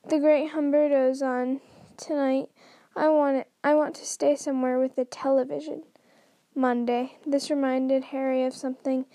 The 0.07 0.19
great 0.19 0.51
Humberto's 0.51 1.23
on 1.23 1.63
tonight. 1.97 2.51
I 2.95 3.09
want 3.09 3.39
it. 3.39 3.49
I 3.65 3.75
want 3.75 3.95
to 3.95 4.05
stay 4.05 4.37
somewhere 4.37 4.79
with 4.79 4.97
the 4.97 5.07
television. 5.07 5.85
Monday. 6.55 7.17
This 7.25 7.49
reminded 7.49 8.05
Harry 8.05 8.45
of 8.45 8.53
something. 8.53 9.07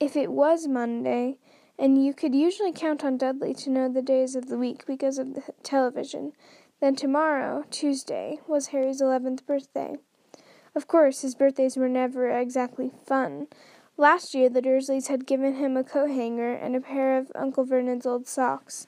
If 0.00 0.16
it 0.16 0.32
was 0.32 0.66
Monday, 0.66 1.36
and 1.80 2.04
you 2.04 2.12
could 2.12 2.34
usually 2.34 2.72
count 2.72 3.02
on 3.02 3.16
Dudley 3.16 3.54
to 3.54 3.70
know 3.70 3.88
the 3.88 4.02
days 4.02 4.36
of 4.36 4.48
the 4.48 4.58
week 4.58 4.84
because 4.86 5.18
of 5.18 5.34
the 5.34 5.42
television, 5.62 6.32
then 6.80 6.94
tomorrow, 6.94 7.64
Tuesday, 7.70 8.38
was 8.46 8.68
Harry's 8.68 9.00
eleventh 9.00 9.46
birthday. 9.46 9.96
Of 10.74 10.86
course, 10.86 11.22
his 11.22 11.34
birthdays 11.34 11.78
were 11.78 11.88
never 11.88 12.30
exactly 12.30 12.92
fun. 13.06 13.48
Last 13.96 14.34
year, 14.34 14.50
the 14.50 14.62
Dursleys 14.62 15.08
had 15.08 15.26
given 15.26 15.54
him 15.54 15.76
a 15.76 15.82
coat 15.82 16.10
hanger 16.10 16.52
and 16.52 16.76
a 16.76 16.80
pair 16.80 17.18
of 17.18 17.32
Uncle 17.34 17.64
Vernon's 17.64 18.06
old 18.06 18.28
socks. 18.28 18.86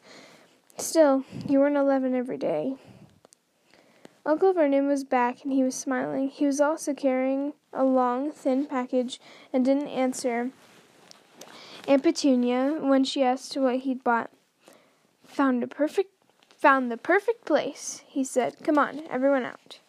Still, 0.77 1.25
you 1.49 1.61
weren't 1.61 1.77
eleven 1.77 2.15
every 2.15 2.39
day. 2.39 2.77
Uncle 4.25 4.53
Vernon 4.53 4.87
was 4.87 5.03
back 5.03 5.43
and 5.43 5.53
he 5.53 5.65
was 5.65 5.75
smiling. 5.75 6.29
He 6.29 6.47
was 6.47 6.61
also 6.61 6.95
carrying 6.95 7.55
a 7.73 7.85
long, 7.85 8.31
thin 8.31 8.67
package 8.67 9.19
and 9.53 9.65
didn't 9.65 9.89
answer 9.89 10.53
Aunt 11.89 12.03
Petunia 12.03 12.79
when 12.81 13.05
she 13.05 13.23
asked 13.23 13.57
what 13.57 13.81
he'd 13.81 14.05
bought. 14.05 14.31
Found 15.25 15.63
a 15.63 15.67
perfect 15.67 16.11
found 16.57 16.93
the 16.93 16.97
perfect 16.97 17.45
place, 17.45 18.03
he 18.07 18.23
said. 18.23 18.57
Come 18.63 18.79
on, 18.79 19.03
everyone 19.11 19.45
out. 19.45 19.81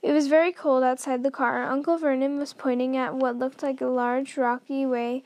It 0.00 0.12
was 0.12 0.28
very 0.28 0.52
cold 0.52 0.84
outside 0.84 1.22
the 1.22 1.30
car. 1.30 1.64
Uncle 1.64 1.98
Vernon 1.98 2.38
was 2.38 2.52
pointing 2.52 2.96
at 2.96 3.16
what 3.16 3.36
looked 3.36 3.62
like 3.62 3.80
a 3.80 3.86
large 3.86 4.36
rocky 4.36 4.86
way 4.86 5.24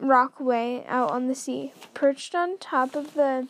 rockway 0.00 0.84
out 0.88 1.10
on 1.10 1.28
the 1.28 1.34
sea. 1.34 1.72
Perched 1.92 2.34
on 2.34 2.56
top 2.58 2.96
of 2.96 3.14
the 3.14 3.46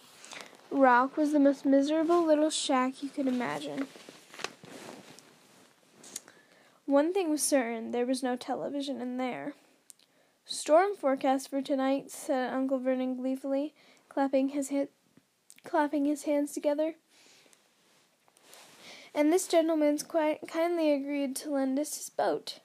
rock 0.70 1.16
was 1.16 1.32
the 1.32 1.38
most 1.38 1.64
miserable 1.64 2.24
little 2.24 2.50
shack 2.50 3.02
you 3.02 3.08
could 3.08 3.28
imagine. 3.28 3.86
One 6.84 7.14
thing 7.14 7.30
was 7.30 7.42
certain 7.42 7.92
there 7.92 8.06
was 8.06 8.22
no 8.22 8.34
television 8.34 9.00
in 9.00 9.16
there. 9.16 9.54
Storm 10.52 10.96
forecast 10.96 11.48
for 11.48 11.62
tonight, 11.62 12.10
said 12.10 12.52
Uncle 12.52 12.80
Vernon 12.80 13.14
gleefully, 13.14 13.72
clapping 14.08 14.48
his 14.48 14.70
ha- 14.70 14.88
clapping 15.62 16.06
his 16.06 16.24
hands 16.24 16.52
together. 16.52 16.96
And 19.14 19.32
this 19.32 19.46
gentleman's 19.46 20.02
quite 20.02 20.40
kindly 20.48 20.92
agreed 20.92 21.36
to 21.36 21.50
lend 21.50 21.78
us 21.78 21.96
his 21.98 22.10
boat. 22.10 22.58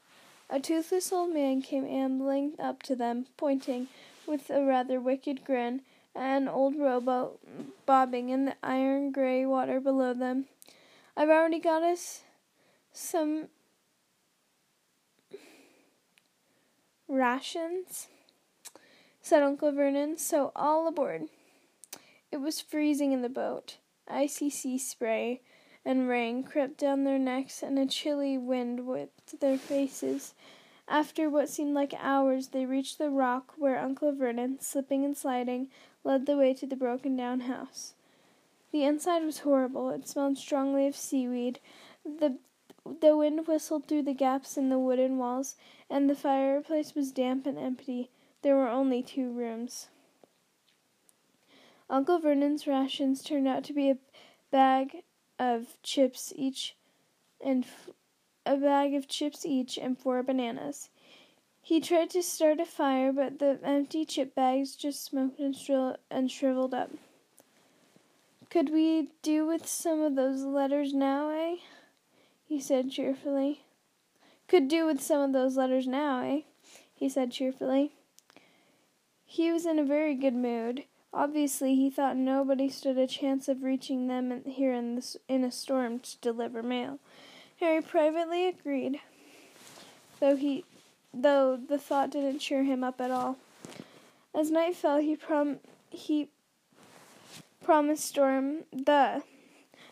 A 0.50 0.60
toothless 0.60 1.14
old 1.14 1.32
man 1.32 1.62
came 1.62 1.86
ambling 1.86 2.54
up 2.58 2.82
to 2.84 2.96
them, 2.96 3.28
pointing, 3.38 3.88
with 4.26 4.50
a 4.50 4.66
rather 4.66 5.00
wicked 5.00 5.46
grin, 5.46 5.82
at 6.16 6.38
an 6.38 6.48
old 6.48 6.76
rowboat 6.76 7.40
bobbing 7.86 8.30
in 8.30 8.46
the 8.46 8.56
iron 8.64 9.12
gray 9.12 9.46
water 9.46 9.80
below 9.80 10.16
them. 10.16 10.46
I've 11.16 11.30
already 11.30 11.60
got 11.60 11.84
us 11.84 12.22
some 12.92 13.50
rations, 17.08 18.08
said 19.22 19.44
Uncle 19.44 19.72
Vernon, 19.72 20.18
so 20.18 20.52
all 20.56 20.88
aboard. 20.88 21.24
It 22.32 22.38
was 22.38 22.62
freezing 22.62 23.12
in 23.12 23.22
the 23.22 23.30
boat. 23.30 23.78
Icy 24.08 24.50
sea 24.50 24.78
spray 24.78 25.42
and 25.86 26.10
rain 26.10 26.44
crept 26.44 26.78
down 26.78 27.04
their 27.04 27.20
necks, 27.20 27.62
and 27.62 27.78
a 27.78 27.86
chilly 27.86 28.38
wind 28.38 28.88
whipped 28.88 29.40
their 29.40 29.58
faces. 29.58 30.34
After 30.88 31.30
what 31.30 31.50
seemed 31.50 31.74
like 31.74 31.94
hours, 32.00 32.50
they 32.50 32.66
reached 32.66 32.98
the 32.98 33.10
rock 33.10 33.54
where 33.58 33.80
Uncle 33.80 34.12
Vernon, 34.12 34.60
slipping 34.60 35.06
and 35.06 35.16
sliding, 35.16 35.70
led 36.04 36.26
the 36.26 36.38
way 36.38 36.54
to 36.54 36.66
the 36.66 36.76
broken 36.76 37.16
down 37.16 37.42
house. 37.42 37.94
The 38.72 38.84
inside 38.84 39.24
was 39.24 39.40
horrible. 39.40 39.90
It 39.90 40.08
smelled 40.08 40.38
strongly 40.38 40.86
of 40.88 40.96
seaweed. 40.96 41.60
The 42.04 42.38
the 43.02 43.18
wind 43.18 43.48
whistled 43.48 43.88
through 43.88 44.04
the 44.04 44.14
gaps 44.14 44.58
in 44.58 44.70
the 44.70 44.78
wooden 44.78 45.18
walls, 45.18 45.56
and 45.90 46.10
the 46.10 46.16
fireplace 46.16 46.96
was 46.96 47.12
damp 47.12 47.46
and 47.46 47.58
empty. 47.58 48.10
There 48.42 48.56
were 48.56 48.68
only 48.68 49.02
two 49.02 49.32
rooms. 49.32 49.88
Uncle 51.90 52.20
Vernon's 52.20 52.66
rations 52.66 53.24
turned 53.24 53.48
out 53.48 53.64
to 53.66 53.74
be 53.74 53.90
a 53.90 53.98
bag 54.52 55.04
of 55.38 55.78
chips 55.84 56.34
each 56.36 56.76
and 57.44 57.64
f- 57.64 57.90
a 58.46 58.58
bag 58.58 58.94
of 58.94 59.08
chips 59.08 59.46
each 59.46 59.78
and 59.78 59.98
four 59.98 60.24
bananas. 60.24 60.90
He 61.62 61.80
tried 61.80 62.12
to 62.12 62.22
start 62.22 62.60
a 62.60 62.66
fire, 62.66 63.12
but 63.12 63.40
the 63.40 63.60
empty 63.64 64.06
chip 64.06 64.36
bags 64.36 64.76
just 64.76 65.04
smoked 65.04 65.40
and, 65.40 65.56
and 66.12 66.32
shriveled 66.32 66.74
up. 66.74 66.92
Could 68.50 68.72
we 68.72 69.10
do 69.22 69.46
with 69.46 69.68
some 69.68 70.02
of 70.02 70.16
those 70.16 70.44
letters 70.44 70.94
now, 70.94 71.30
eh? 71.30 71.58
he 72.46 72.60
said 72.60 72.92
cheerfully. 72.92 73.65
Could 74.48 74.68
do 74.68 74.86
with 74.86 75.02
some 75.02 75.22
of 75.22 75.34
those 75.34 75.58
letters 75.58 75.88
now, 75.88 76.22
eh? 76.22 76.42
he 76.94 77.10
said 77.10 77.32
cheerfully. 77.32 77.92
He 79.26 79.52
was 79.52 79.66
in 79.66 79.80
a 79.80 79.84
very 79.84 80.16
good 80.16 80.36
mood. 80.36 80.84
Obviously, 81.14 81.76
he 81.76 81.90
thought 81.90 82.16
nobody 82.16 82.70
stood 82.70 82.98
a 82.98 83.08
chance 83.08 83.48
of 83.48 83.64
reaching 83.64 84.08
them 84.08 84.44
here 84.46 84.74
in, 84.74 84.96
this, 84.96 85.18
in 85.28 85.44
a 85.44 85.52
storm 85.52 86.00
to 86.00 86.18
deliver 86.20 86.62
mail. 86.62 87.00
Harry 87.60 87.82
privately 87.82 88.48
agreed, 88.48 89.00
though 90.20 90.36
he, 90.36 90.66
though 91.14 91.58
the 91.58 91.78
thought 91.78 92.12
didn't 92.12 92.40
cheer 92.40 92.64
him 92.64 92.84
up 92.84 93.00
at 93.02 93.12
all. 93.12 93.38
As 94.34 94.52
night 94.52 94.76
fell, 94.76 95.00
he 95.00 95.16
prom 95.16 95.60
he 95.90 96.28
promised 97.64 98.06
storm 98.06 98.66
the 98.74 99.24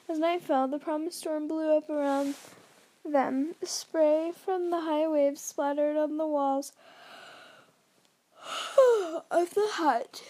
as 0.09 0.19
night 0.19 0.41
fell, 0.41 0.67
the 0.67 0.79
promised 0.79 1.19
storm 1.19 1.47
blew 1.47 1.77
up 1.77 1.89
around 1.89 2.35
them. 3.05 3.55
Spray 3.63 4.31
from 4.33 4.69
the 4.69 4.81
high 4.81 5.07
waves 5.07 5.41
splattered 5.41 5.97
on 5.97 6.17
the 6.17 6.27
walls 6.27 6.73
of 9.31 9.53
the 9.53 9.67
hut. 9.73 10.23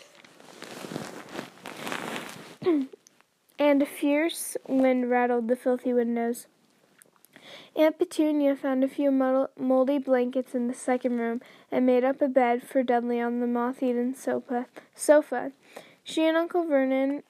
and 3.59 3.81
a 3.81 3.85
fierce 3.85 4.57
wind 4.67 5.09
rattled 5.09 5.47
the 5.47 5.55
filthy 5.55 5.93
windows. 5.93 6.47
Aunt 7.75 7.97
Petunia 7.97 8.55
found 8.55 8.83
a 8.83 8.87
few 8.87 9.11
moldy 9.11 9.97
blankets 9.97 10.53
in 10.53 10.67
the 10.67 10.73
second 10.73 11.17
room 11.17 11.41
and 11.71 11.85
made 11.85 12.03
up 12.03 12.21
a 12.21 12.27
bed 12.27 12.63
for 12.63 12.83
Dudley 12.83 13.19
on 13.19 13.39
the 13.39 13.47
moth-eaten 13.47 14.15
sofa. 14.15 14.67
sofa. 14.95 15.51
She 16.03 16.27
and 16.27 16.37
Uncle 16.37 16.65
Vernon 16.65 17.23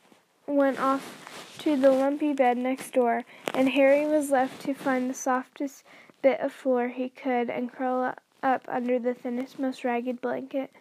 went 0.47 0.79
off 0.79 1.55
to 1.59 1.77
the 1.77 1.91
lumpy 1.91 2.33
bed 2.33 2.57
next 2.57 2.93
door, 2.93 3.23
and 3.53 3.69
Harry 3.69 4.05
was 4.05 4.31
left 4.31 4.61
to 4.61 4.73
find 4.73 5.09
the 5.09 5.13
softest 5.13 5.83
bit 6.21 6.39
of 6.39 6.51
floor 6.51 6.89
he 6.89 7.09
could 7.09 7.49
and 7.49 7.71
curl 7.71 8.13
up 8.41 8.65
under 8.67 8.99
the 8.99 9.13
thinnest, 9.13 9.59
most 9.59 9.83
ragged 9.83 10.21
blanket. 10.21 10.71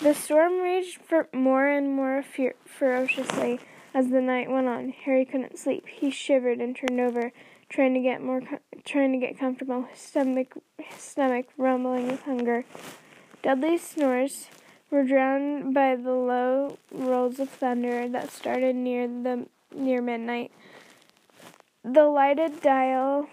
The 0.00 0.14
storm 0.14 0.60
raged 0.60 1.00
more 1.34 1.68
and 1.68 1.94
more 1.94 2.24
ferociously 2.64 3.60
as 3.92 4.08
the 4.08 4.22
night 4.22 4.50
went 4.50 4.66
on. 4.66 4.90
Harry 5.04 5.26
couldn't 5.26 5.58
sleep. 5.58 5.86
He 5.86 6.10
shivered 6.10 6.58
and 6.58 6.74
turned 6.74 7.00
over, 7.00 7.32
trying 7.68 7.92
to 7.94 8.00
get 8.00 8.22
more, 8.22 8.40
trying 8.84 9.12
to 9.12 9.18
get 9.18 9.38
comfortable. 9.38 9.82
His 9.82 10.00
stomach, 10.00 10.54
his 10.78 11.02
stomach 11.02 11.48
rumbling 11.58 12.08
with 12.08 12.22
hunger. 12.22 12.64
Dudley's 13.42 13.82
snores 13.82 14.48
were 14.90 15.04
drowned 15.04 15.72
by 15.72 15.96
the 15.96 16.12
low 16.12 16.76
rolls 16.92 17.38
of 17.38 17.48
thunder 17.48 18.08
that 18.08 18.30
started 18.30 18.74
near 18.74 19.06
the 19.06 19.46
near 19.74 20.02
midnight. 20.02 20.50
The 21.84 22.04
lighted 22.04 22.60
dial 22.60 23.28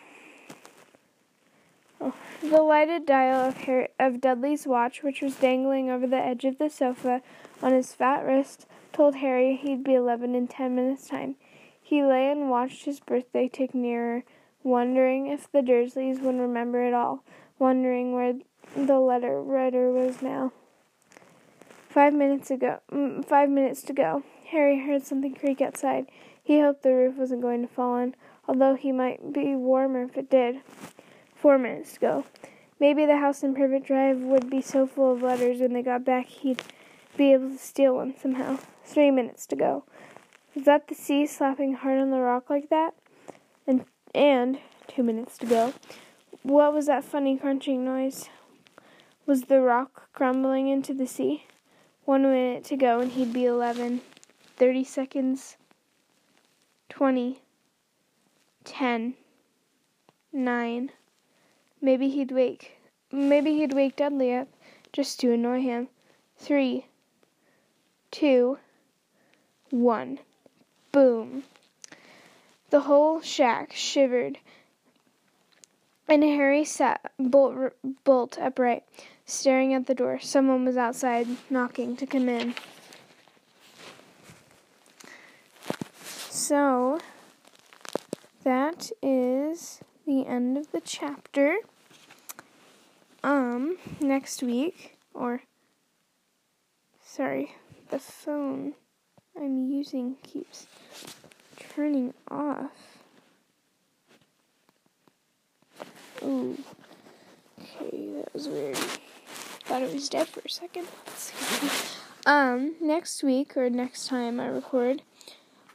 Oh, 1.99 2.13
the 2.41 2.61
lighted 2.61 3.07
dial 3.07 3.47
of, 3.47 3.57
Harry, 3.57 3.87
of 3.99 4.21
Dudley's 4.21 4.67
watch, 4.67 5.01
which 5.01 5.21
was 5.21 5.35
dangling 5.35 5.89
over 5.89 6.05
the 6.05 6.15
edge 6.15 6.45
of 6.45 6.59
the 6.59 6.69
sofa 6.69 7.23
on 7.61 7.71
his 7.71 7.93
fat 7.93 8.23
wrist, 8.23 8.67
told 8.93 9.15
Harry 9.15 9.55
he'd 9.55 9.83
be 9.83 9.95
eleven 9.95 10.35
in 10.35 10.47
ten 10.47 10.75
minutes' 10.75 11.07
time. 11.07 11.35
He 11.81 12.03
lay 12.03 12.29
and 12.29 12.51
watched 12.51 12.85
his 12.85 12.99
birthday 12.99 13.47
tick 13.47 13.73
nearer, 13.73 14.23
wondering 14.61 15.25
if 15.27 15.51
the 15.51 15.61
Dursleys 15.61 16.19
would 16.19 16.37
remember 16.37 16.85
it 16.85 16.93
all, 16.93 17.23
wondering 17.57 18.13
where 18.13 18.35
the 18.75 18.99
letter 18.99 19.41
writer 19.41 19.91
was 19.91 20.21
now. 20.21 20.51
Five 21.97 22.13
minutes 22.13 22.51
ago, 22.51 22.81
mm, 22.91 23.25
five 23.25 23.49
minutes 23.49 23.81
to 23.81 23.91
go. 23.91 24.21
Harry 24.51 24.85
heard 24.85 25.03
something 25.03 25.33
creak 25.33 25.61
outside. 25.61 26.05
He 26.43 26.59
hoped 26.59 26.83
the 26.83 26.93
roof 26.93 27.15
wasn't 27.15 27.41
going 27.41 27.63
to 27.63 27.73
fall 27.73 27.97
in, 27.97 28.13
although 28.47 28.75
he 28.75 28.91
might 28.91 29.33
be 29.33 29.55
warmer 29.55 30.03
if 30.03 30.15
it 30.15 30.29
did 30.29 30.61
four 31.33 31.57
minutes 31.57 31.93
to 31.93 31.99
go. 31.99 32.25
Maybe 32.79 33.07
the 33.07 33.17
house 33.17 33.41
in 33.41 33.55
Privet 33.55 33.83
Drive 33.83 34.19
would 34.19 34.47
be 34.47 34.61
so 34.61 34.85
full 34.85 35.11
of 35.11 35.23
letters 35.23 35.59
when 35.59 35.73
they 35.73 35.81
got 35.81 36.05
back 36.05 36.27
he'd 36.27 36.61
be 37.17 37.33
able 37.33 37.49
to 37.49 37.57
steal 37.57 37.95
one 37.95 38.13
somehow. 38.15 38.59
Three 38.85 39.09
minutes 39.09 39.47
to 39.47 39.55
go. 39.55 39.83
Was 40.53 40.65
that 40.65 40.89
the 40.89 40.93
sea 40.93 41.25
slapping 41.25 41.73
hard 41.73 41.99
on 41.99 42.11
the 42.11 42.19
rock 42.19 42.47
like 42.47 42.69
that? 42.69 42.93
And 43.65 43.85
and 44.13 44.59
two 44.87 45.01
minutes 45.01 45.35
to 45.39 45.47
go. 45.47 45.73
What 46.43 46.75
was 46.75 46.85
that 46.85 47.03
funny 47.03 47.37
crunching 47.37 47.83
noise? 47.83 48.29
Was 49.25 49.45
the 49.45 49.61
rock 49.61 50.13
crumbling 50.13 50.67
into 50.67 50.93
the 50.93 51.07
sea? 51.07 51.46
One 52.07 52.23
minute 52.23 52.63
to 52.63 52.77
go 52.77 53.01
and 53.01 53.11
he'd 53.11 53.33
be 53.33 53.43
eleven. 53.43 53.99
Thirty 54.55 54.85
seconds. 54.85 55.57
Twenty. 56.87 57.41
Ten. 58.63 59.15
Nine. 60.31 60.91
Maybe 61.81 62.07
he'd 62.07 62.31
wake. 62.31 62.77
Maybe 63.11 63.55
he'd 63.55 63.73
wake 63.73 63.97
Dudley 63.97 64.33
up 64.33 64.47
just 64.93 65.19
to 65.19 65.33
annoy 65.33 65.59
him. 65.59 65.89
Three, 66.37 66.85
two, 68.09 68.57
one. 69.69 70.19
Boom. 70.93 71.43
The 72.69 72.79
whole 72.79 73.19
shack 73.19 73.73
shivered, 73.73 74.37
and 76.07 76.23
Harry 76.23 76.63
sat 76.63 77.11
bolt, 77.19 77.73
bolt 78.03 78.37
upright, 78.39 78.83
staring 79.25 79.73
at 79.73 79.87
the 79.87 79.93
door. 79.93 80.19
Someone 80.19 80.65
was 80.65 80.77
outside, 80.77 81.27
knocking 81.49 81.95
to 81.97 82.05
come 82.05 82.29
in. 82.29 82.55
So, 86.29 86.99
that 88.43 88.91
is 89.01 89.81
the 90.05 90.25
end 90.25 90.57
of 90.57 90.71
the 90.71 90.79
chapter. 90.79 91.57
Um, 93.23 93.77
next 93.99 94.41
week, 94.41 94.95
or 95.13 95.41
sorry, 97.03 97.55
the 97.89 97.99
phone 97.99 98.75
I'm 99.35 99.69
using 99.69 100.15
keeps 100.23 100.67
turning 101.59 102.13
off. 102.31 102.96
Ooh, 106.23 106.57
okay, 107.61 108.13
that 108.15 108.33
was 108.33 108.47
weird. 108.47 108.75
Thought 108.75 109.81
it 109.83 109.93
was 109.93 110.09
dead 110.09 110.27
for 110.27 110.41
a 110.45 110.49
second. 110.49 110.87
um, 112.25 112.75
next 112.81 113.23
week 113.23 113.55
or 113.55 113.69
next 113.69 114.07
time 114.07 114.39
I 114.39 114.47
record, 114.47 115.03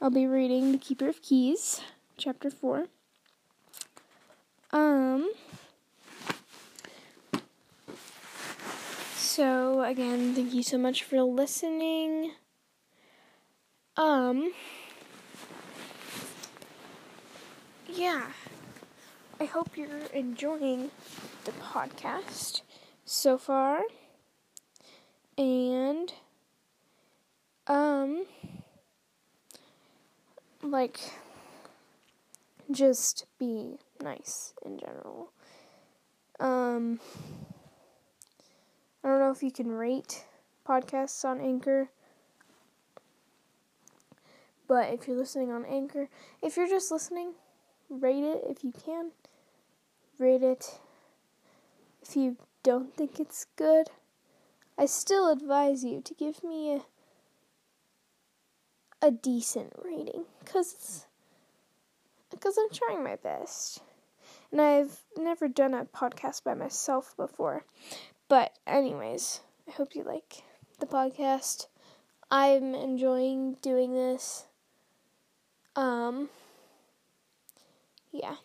I'll 0.01 0.11
be 0.11 0.27
reading 0.27 0.73
The 0.73 0.79
Keeper 0.79 1.09
of 1.09 1.23
Keys, 1.23 1.81
chapter 2.17 2.51
4. 2.51 2.87
Um. 4.73 5.31
So 9.17 9.83
again, 9.83 10.35
thank 10.35 10.55
you 10.55 10.63
so 10.63 10.79
much 10.79 11.05
for 11.05 11.23
listening. 11.23 12.33
Um. 13.97 14.53
Yeah. 17.87 18.29
I 19.41 19.45
hope 19.45 19.77
you're 19.77 20.07
enjoying 20.13 20.91
the 21.45 21.53
podcast 21.53 22.63
so 23.05 23.39
far. 23.39 23.83
And 25.37 26.13
um 27.67 28.25
like 30.63 30.99
just 32.71 33.27
be 33.39 33.79
nice 34.03 34.55
in 34.65 34.79
general. 34.79 35.33
Um, 36.41 37.01
I 39.05 39.09
don't 39.09 39.21
know 39.21 39.31
if 39.31 39.43
you 39.43 39.53
can 39.53 39.71
rate 39.71 40.25
podcasts 40.67 41.25
on 41.25 41.41
Anchor, 41.41 41.91
but 44.67 44.93
if 44.93 45.07
you're 45.07 45.17
listening 45.17 45.53
on 45.53 45.65
Anchor, 45.65 46.09
if 46.41 46.57
you're 46.57 46.69
just 46.69 46.91
listening, 46.91 47.35
rate 48.01 48.25
it 48.25 48.45
if 48.49 48.65
you 48.65 48.73
can. 48.73 49.11
Rate 50.19 50.43
it 50.43 50.81
if 52.03 52.17
you 52.17 52.37
don't 52.63 52.95
think 52.95 53.21
it's 53.21 53.47
good. 53.57 53.89
I 54.79 54.87
still 54.87 55.31
advise 55.31 55.85
you 55.85 56.01
to 56.01 56.15
give 56.15 56.43
me 56.43 56.75
a 56.75 56.81
a 59.05 59.11
decent 59.11 59.73
rating 59.85 60.25
cuz 60.45 61.07
because 62.31 62.57
I'm 62.57 62.71
trying 62.71 63.05
my 63.05 63.17
best. 63.17 63.81
And 64.51 64.61
I've 64.61 65.01
never 65.17 65.49
done 65.49 65.75
a 65.75 65.85
podcast 65.85 66.45
by 66.45 66.55
myself 66.55 67.17
before. 67.17 67.65
But, 68.29 68.59
anyways, 68.67 69.41
I 69.69 69.73
hope 69.73 69.95
you 69.95 70.03
like 70.03 70.43
the 70.79 70.87
podcast. 70.87 71.67
I'm 72.31 72.75
enjoying 72.75 73.55
doing 73.63 73.93
this. 73.93 74.47
Um, 75.77 76.29
yeah. 78.13 78.37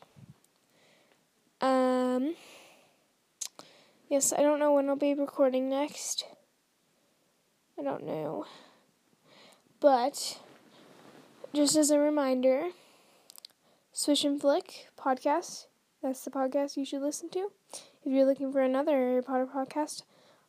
Um, 1.62 2.36
yes, 4.10 4.34
I 4.34 4.42
don't 4.42 4.60
know 4.60 4.74
when 4.74 4.90
I'll 4.90 4.96
be 4.96 5.14
recording 5.14 5.70
next. 5.70 6.26
I 7.78 7.84
don't 7.84 8.06
know. 8.06 8.46
But, 9.80 10.40
just 11.54 11.76
as 11.76 11.92
a 11.92 12.00
reminder, 12.00 12.70
Swish 13.92 14.24
and 14.24 14.40
Flick 14.42 14.88
podcast, 14.98 15.68
that's 16.02 16.24
the 16.24 16.32
podcast 16.32 16.78
you 16.78 16.86
should 16.86 17.02
listen 17.02 17.30
to. 17.30 17.52
If 18.04 18.14
you're 18.14 18.26
looking 18.26 18.52
for 18.52 18.62
another 18.62 18.92
Harry 18.92 19.22
Potter 19.22 19.46
podcast, 19.46 20.04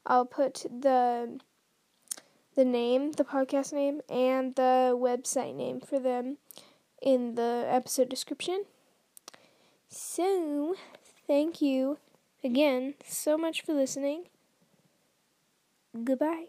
I'll 0.07 0.25
put 0.25 0.65
the 0.65 1.39
the 2.55 2.65
name, 2.65 3.13
the 3.13 3.25
podcast 3.25 3.73
name, 3.73 4.01
and 4.09 4.55
the 4.57 4.97
website 4.99 5.55
name 5.55 5.81
for 5.81 6.01
them 6.01 6.39
in 7.01 7.37
the 7.37 7.65
episode 7.69 8.09
description. 8.09 8.65
So, 9.91 10.77
thank 11.27 11.61
you 11.61 11.99
again 12.43 12.95
so 13.05 13.37
much 13.37 13.61
for 13.63 13.75
listening. 13.75 14.29
Goodbye. 16.05 16.49